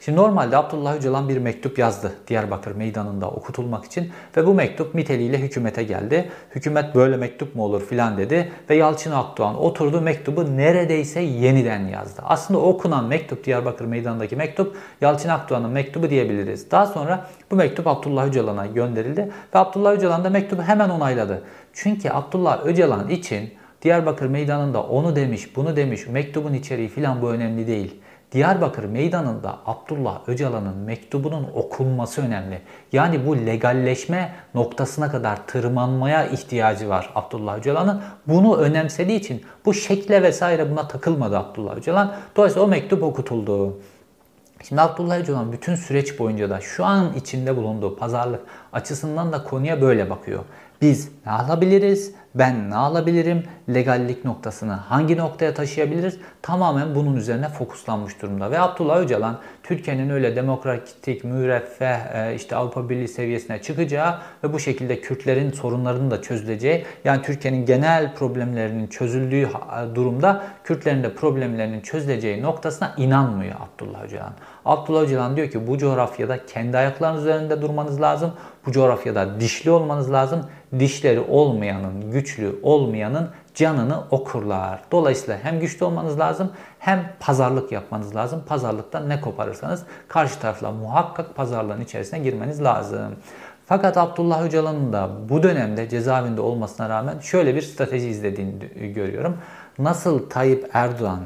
Şimdi 0.00 0.18
normalde 0.18 0.56
Abdullah 0.56 0.96
Öcalan 0.96 1.28
bir 1.28 1.38
mektup 1.38 1.78
yazdı 1.78 2.12
Diyarbakır 2.28 2.72
meydanında 2.72 3.30
okutulmak 3.30 3.84
için 3.84 4.12
ve 4.36 4.46
bu 4.46 4.54
mektup 4.54 4.94
miteliyle 4.94 5.38
hükümete 5.38 5.82
geldi. 5.82 6.30
Hükümet 6.54 6.94
böyle 6.94 7.16
mektup 7.16 7.54
mu 7.54 7.64
olur 7.64 7.82
filan 7.86 8.18
dedi 8.18 8.52
ve 8.70 8.74
Yalçın 8.74 9.12
Akdoğan 9.12 9.56
oturdu 9.62 10.00
mektubu 10.00 10.56
neredeyse 10.56 11.20
yeniden 11.20 11.86
yazdı. 11.86 12.22
Aslında 12.24 12.60
okunan 12.60 13.04
mektup 13.04 13.44
Diyarbakır 13.44 13.84
meydanındaki 13.84 14.36
mektup 14.36 14.76
Yalçın 15.00 15.28
Akdoğan'ın 15.28 15.70
mektubu 15.70 16.10
diyebiliriz. 16.10 16.70
Daha 16.70 16.86
sonra 16.86 17.26
bu 17.50 17.56
mektup 17.56 17.86
Abdullah 17.86 18.26
Öcalan'a 18.26 18.66
gönderildi 18.66 19.30
ve 19.54 19.58
Abdullah 19.58 19.92
Öcalan 19.92 20.24
da 20.24 20.30
mektubu 20.30 20.62
hemen 20.62 20.90
onayladı. 20.90 21.42
Çünkü 21.72 22.10
Abdullah 22.10 22.66
Öcalan 22.66 23.08
için 23.08 23.50
Diyarbakır 23.82 24.26
meydanında 24.26 24.82
onu 24.82 25.16
demiş, 25.16 25.56
bunu 25.56 25.76
demiş, 25.76 26.06
mektubun 26.06 26.54
içeriği 26.54 26.88
filan 26.88 27.22
bu 27.22 27.30
önemli 27.30 27.66
değil. 27.66 28.00
Diyarbakır 28.32 28.84
meydanında 28.84 29.58
Abdullah 29.66 30.20
Öcalan'ın 30.26 30.76
mektubunun 30.76 31.46
okunması 31.54 32.22
önemli. 32.22 32.60
Yani 32.92 33.26
bu 33.26 33.36
legalleşme 33.36 34.34
noktasına 34.54 35.10
kadar 35.10 35.46
tırmanmaya 35.46 36.26
ihtiyacı 36.26 36.88
var 36.88 37.10
Abdullah 37.14 37.58
Öcalan'ın. 37.58 38.02
Bunu 38.26 38.56
önemsediği 38.56 39.20
için 39.20 39.42
bu 39.64 39.74
şekle 39.74 40.22
vesaire 40.22 40.70
buna 40.70 40.88
takılmadı 40.88 41.38
Abdullah 41.38 41.76
Öcalan. 41.76 42.14
Dolayısıyla 42.36 42.66
o 42.66 42.68
mektup 42.68 43.02
okutuldu. 43.02 43.78
Şimdi 44.62 44.80
Abdullah 44.80 45.18
Öcalan 45.18 45.52
bütün 45.52 45.74
süreç 45.74 46.18
boyunca 46.18 46.50
da 46.50 46.60
şu 46.60 46.84
an 46.84 47.12
içinde 47.14 47.56
bulunduğu 47.56 47.96
pazarlık 47.96 48.40
açısından 48.72 49.32
da 49.32 49.44
konuya 49.44 49.82
böyle 49.82 50.10
bakıyor. 50.10 50.44
Biz 50.82 51.08
ne 51.26 51.32
alabiliriz? 51.32 52.14
Ben 52.38 52.70
ne 52.70 52.76
alabilirim? 52.76 53.44
Legallik 53.74 54.24
noktasını 54.24 54.72
hangi 54.72 55.16
noktaya 55.16 55.54
taşıyabiliriz? 55.54 56.18
Tamamen 56.42 56.94
bunun 56.94 57.16
üzerine 57.16 57.48
fokuslanmış 57.48 58.22
durumda. 58.22 58.50
Ve 58.50 58.60
Abdullah 58.60 58.98
Öcalan 58.98 59.38
Türkiye'nin 59.62 60.10
öyle 60.10 60.36
demokratik, 60.36 61.24
müreffeh, 61.24 62.14
e, 62.14 62.34
işte 62.34 62.56
Avrupa 62.56 62.88
Birliği 62.88 63.08
seviyesine 63.08 63.62
çıkacağı 63.62 64.18
ve 64.44 64.52
bu 64.52 64.58
şekilde 64.60 65.00
Kürtlerin 65.00 65.50
sorunlarının 65.50 66.10
da 66.10 66.22
çözüleceği, 66.22 66.84
yani 67.04 67.22
Türkiye'nin 67.22 67.66
genel 67.66 68.14
problemlerinin 68.14 68.86
çözüldüğü 68.86 69.48
durumda 69.94 70.42
Kürtlerin 70.64 71.02
de 71.02 71.14
problemlerinin 71.14 71.80
çözüleceği 71.80 72.42
noktasına 72.42 72.94
inanmıyor 72.96 73.54
Abdullah 73.60 74.04
Öcalan. 74.04 74.32
Abdullah 74.64 75.02
Öcalan 75.02 75.36
diyor 75.36 75.50
ki 75.50 75.66
bu 75.66 75.78
coğrafyada 75.78 76.46
kendi 76.46 76.78
ayaklarınız 76.78 77.22
üzerinde 77.22 77.62
durmanız 77.62 78.00
lazım. 78.00 78.32
Bu 78.66 78.72
coğrafyada 78.72 79.40
dişli 79.40 79.70
olmanız 79.70 80.12
lazım. 80.12 80.46
Dişleri 80.78 81.20
olmayanın, 81.20 82.10
güçlü 82.26 82.58
olmayanın 82.62 83.28
canını 83.54 84.04
okurlar. 84.10 84.80
Dolayısıyla 84.92 85.38
hem 85.42 85.60
güçlü 85.60 85.84
olmanız 85.84 86.18
lazım 86.18 86.52
hem 86.78 87.12
pazarlık 87.20 87.72
yapmanız 87.72 88.16
lazım. 88.16 88.42
Pazarlıktan 88.46 89.08
ne 89.08 89.20
koparırsanız 89.20 89.82
karşı 90.08 90.40
tarafla 90.40 90.72
muhakkak 90.72 91.36
pazarlığın 91.36 91.80
içerisine 91.80 92.18
girmeniz 92.18 92.62
lazım. 92.62 93.16
Fakat 93.66 93.96
Abdullah 93.96 94.42
Öcalan'ın 94.42 94.92
da 94.92 95.10
bu 95.28 95.42
dönemde 95.42 95.88
cezaevinde 95.88 96.40
olmasına 96.40 96.88
rağmen 96.88 97.18
şöyle 97.18 97.54
bir 97.54 97.62
strateji 97.62 98.08
izlediğini 98.08 98.92
görüyorum. 98.92 99.38
Nasıl 99.78 100.30
Tayyip 100.30 100.70
Erdoğan 100.72 101.20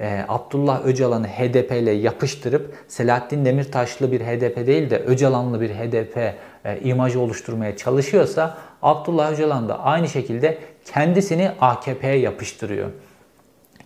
e, 0.00 0.24
Abdullah 0.28 0.84
Öcalan'ı 0.84 1.26
HDP 1.26 1.72
ile 1.72 1.90
yapıştırıp 1.90 2.74
Selahattin 2.88 3.44
Demirtaşlı 3.44 4.12
bir 4.12 4.20
HDP 4.20 4.66
değil 4.66 4.90
de 4.90 4.98
Öcalanlı 4.98 5.60
bir 5.60 5.70
HDP 5.70 6.16
e, 6.64 6.80
imajı 6.80 7.20
oluşturmaya 7.20 7.76
çalışıyorsa 7.76 8.58
Abdullah 8.82 9.32
Öcalan 9.32 9.68
da 9.68 9.84
aynı 9.84 10.08
şekilde 10.08 10.58
kendisini 10.84 11.50
AKP'ye 11.60 12.18
yapıştırıyor. 12.18 12.90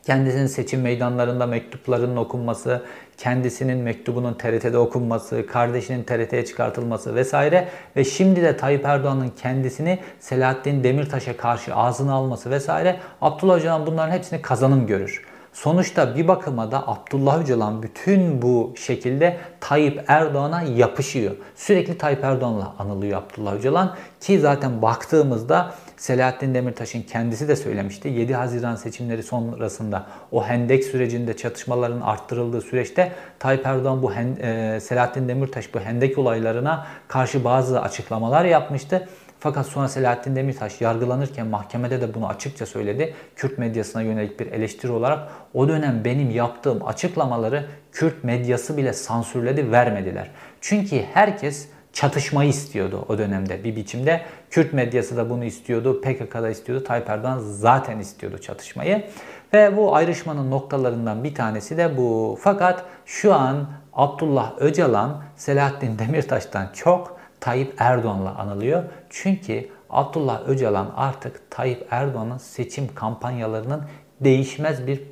Kendisinin 0.06 0.46
seçim 0.46 0.80
meydanlarında 0.80 1.46
mektuplarının 1.46 2.16
okunması, 2.16 2.82
kendisinin 3.16 3.78
mektubunun 3.78 4.34
TRT'de 4.34 4.78
okunması, 4.78 5.46
kardeşinin 5.46 6.04
TRT'ye 6.04 6.44
çıkartılması 6.44 7.14
vesaire 7.14 7.68
ve 7.96 8.04
şimdi 8.04 8.42
de 8.42 8.56
Tayyip 8.56 8.84
Erdoğan'ın 8.84 9.28
kendisini 9.28 9.98
Selahattin 10.20 10.84
Demirtaş'a 10.84 11.36
karşı 11.36 11.74
ağzına 11.74 12.12
alması 12.12 12.50
vesaire 12.50 12.96
Abdullah 13.20 13.56
Öcalan 13.56 13.86
bunların 13.86 14.12
hepsini 14.12 14.42
kazanım 14.42 14.86
görür. 14.86 15.29
Sonuçta 15.52 16.16
bir 16.16 16.28
bakıma 16.28 16.72
da 16.72 16.88
Abdullah 16.88 17.42
Öcalan 17.42 17.82
bütün 17.82 18.42
bu 18.42 18.74
şekilde 18.76 19.36
Tayyip 19.60 20.04
Erdoğan'a 20.06 20.62
yapışıyor. 20.62 21.36
Sürekli 21.56 21.98
Tayyip 21.98 22.24
Erdoğan'la 22.24 22.74
anılıyor 22.78 23.22
Abdullah 23.22 23.54
Öcalan 23.54 23.96
ki 24.20 24.40
zaten 24.40 24.82
baktığımızda 24.82 25.74
Selahattin 25.96 26.54
Demirtaş'ın 26.54 27.02
kendisi 27.02 27.48
de 27.48 27.56
söylemişti. 27.56 28.08
7 28.08 28.34
Haziran 28.34 28.76
seçimleri 28.76 29.22
sonrasında 29.22 30.06
o 30.32 30.44
hendek 30.44 30.84
sürecinde 30.84 31.36
çatışmaların 31.36 32.00
arttırıldığı 32.00 32.60
süreçte 32.60 33.12
Tayyip 33.38 33.66
Erdoğan 33.66 34.02
bu 34.02 34.12
e, 34.12 34.78
Selahattin 34.80 35.28
Demirtaş 35.28 35.74
bu 35.74 35.80
hendek 35.80 36.18
olaylarına 36.18 36.86
karşı 37.08 37.44
bazı 37.44 37.80
açıklamalar 37.80 38.44
yapmıştı. 38.44 39.08
Fakat 39.40 39.66
sonra 39.66 39.88
Selahattin 39.88 40.36
Demirtaş 40.36 40.80
yargılanırken 40.80 41.46
mahkemede 41.46 42.00
de 42.00 42.14
bunu 42.14 42.28
açıkça 42.28 42.66
söyledi. 42.66 43.14
Kürt 43.36 43.58
medyasına 43.58 44.02
yönelik 44.02 44.40
bir 44.40 44.46
eleştiri 44.46 44.92
olarak 44.92 45.28
o 45.54 45.68
dönem 45.68 46.04
benim 46.04 46.30
yaptığım 46.30 46.86
açıklamaları 46.86 47.66
Kürt 47.92 48.24
medyası 48.24 48.76
bile 48.76 48.92
sansürledi, 48.92 49.72
vermediler. 49.72 50.30
Çünkü 50.60 51.02
herkes 51.14 51.68
çatışmayı 51.92 52.50
istiyordu 52.50 53.04
o 53.08 53.18
dönemde 53.18 53.64
bir 53.64 53.76
biçimde. 53.76 54.20
Kürt 54.50 54.72
medyası 54.72 55.16
da 55.16 55.30
bunu 55.30 55.44
istiyordu, 55.44 56.00
PKK 56.00 56.34
da 56.34 56.50
istiyordu, 56.50 56.84
Tayyip 56.84 57.10
Erdoğan 57.10 57.38
zaten 57.38 57.98
istiyordu 57.98 58.38
çatışmayı. 58.38 59.04
Ve 59.52 59.76
bu 59.76 59.96
ayrışmanın 59.96 60.50
noktalarından 60.50 61.24
bir 61.24 61.34
tanesi 61.34 61.76
de 61.76 61.96
bu. 61.96 62.38
Fakat 62.42 62.84
şu 63.06 63.34
an 63.34 63.68
Abdullah 63.92 64.52
Öcalan 64.58 65.22
Selahattin 65.36 65.98
Demirtaş'tan 65.98 66.68
çok 66.74 67.19
Tayyip 67.40 67.74
Erdoğan'la 67.78 68.34
anılıyor. 68.34 68.84
Çünkü 69.10 69.68
Abdullah 69.90 70.48
Öcalan 70.48 70.92
artık 70.96 71.50
Tayyip 71.50 71.86
Erdoğan'ın 71.90 72.38
seçim 72.38 72.94
kampanyalarının 72.94 73.82
değişmez 74.20 74.86
bir 74.86 75.02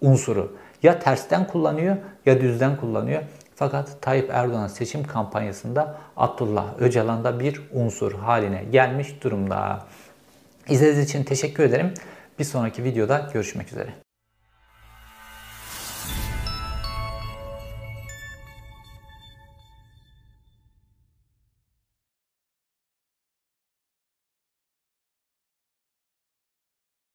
unsuru. 0.00 0.56
Ya 0.82 0.98
tersten 0.98 1.46
kullanıyor 1.46 1.96
ya 2.26 2.40
düzden 2.40 2.76
kullanıyor. 2.76 3.22
Fakat 3.54 4.02
Tayyip 4.02 4.30
Erdoğan 4.30 4.66
seçim 4.68 5.04
kampanyasında 5.04 5.98
Abdullah 6.16 6.66
Öcalan 6.78 7.24
da 7.24 7.40
bir 7.40 7.60
unsur 7.72 8.12
haline 8.12 8.64
gelmiş 8.64 9.22
durumda. 9.22 9.86
İzlediğiniz 10.68 11.04
için 11.04 11.24
teşekkür 11.24 11.64
ederim. 11.64 11.94
Bir 12.38 12.44
sonraki 12.44 12.84
videoda 12.84 13.30
görüşmek 13.32 13.68
üzere. 13.72 14.03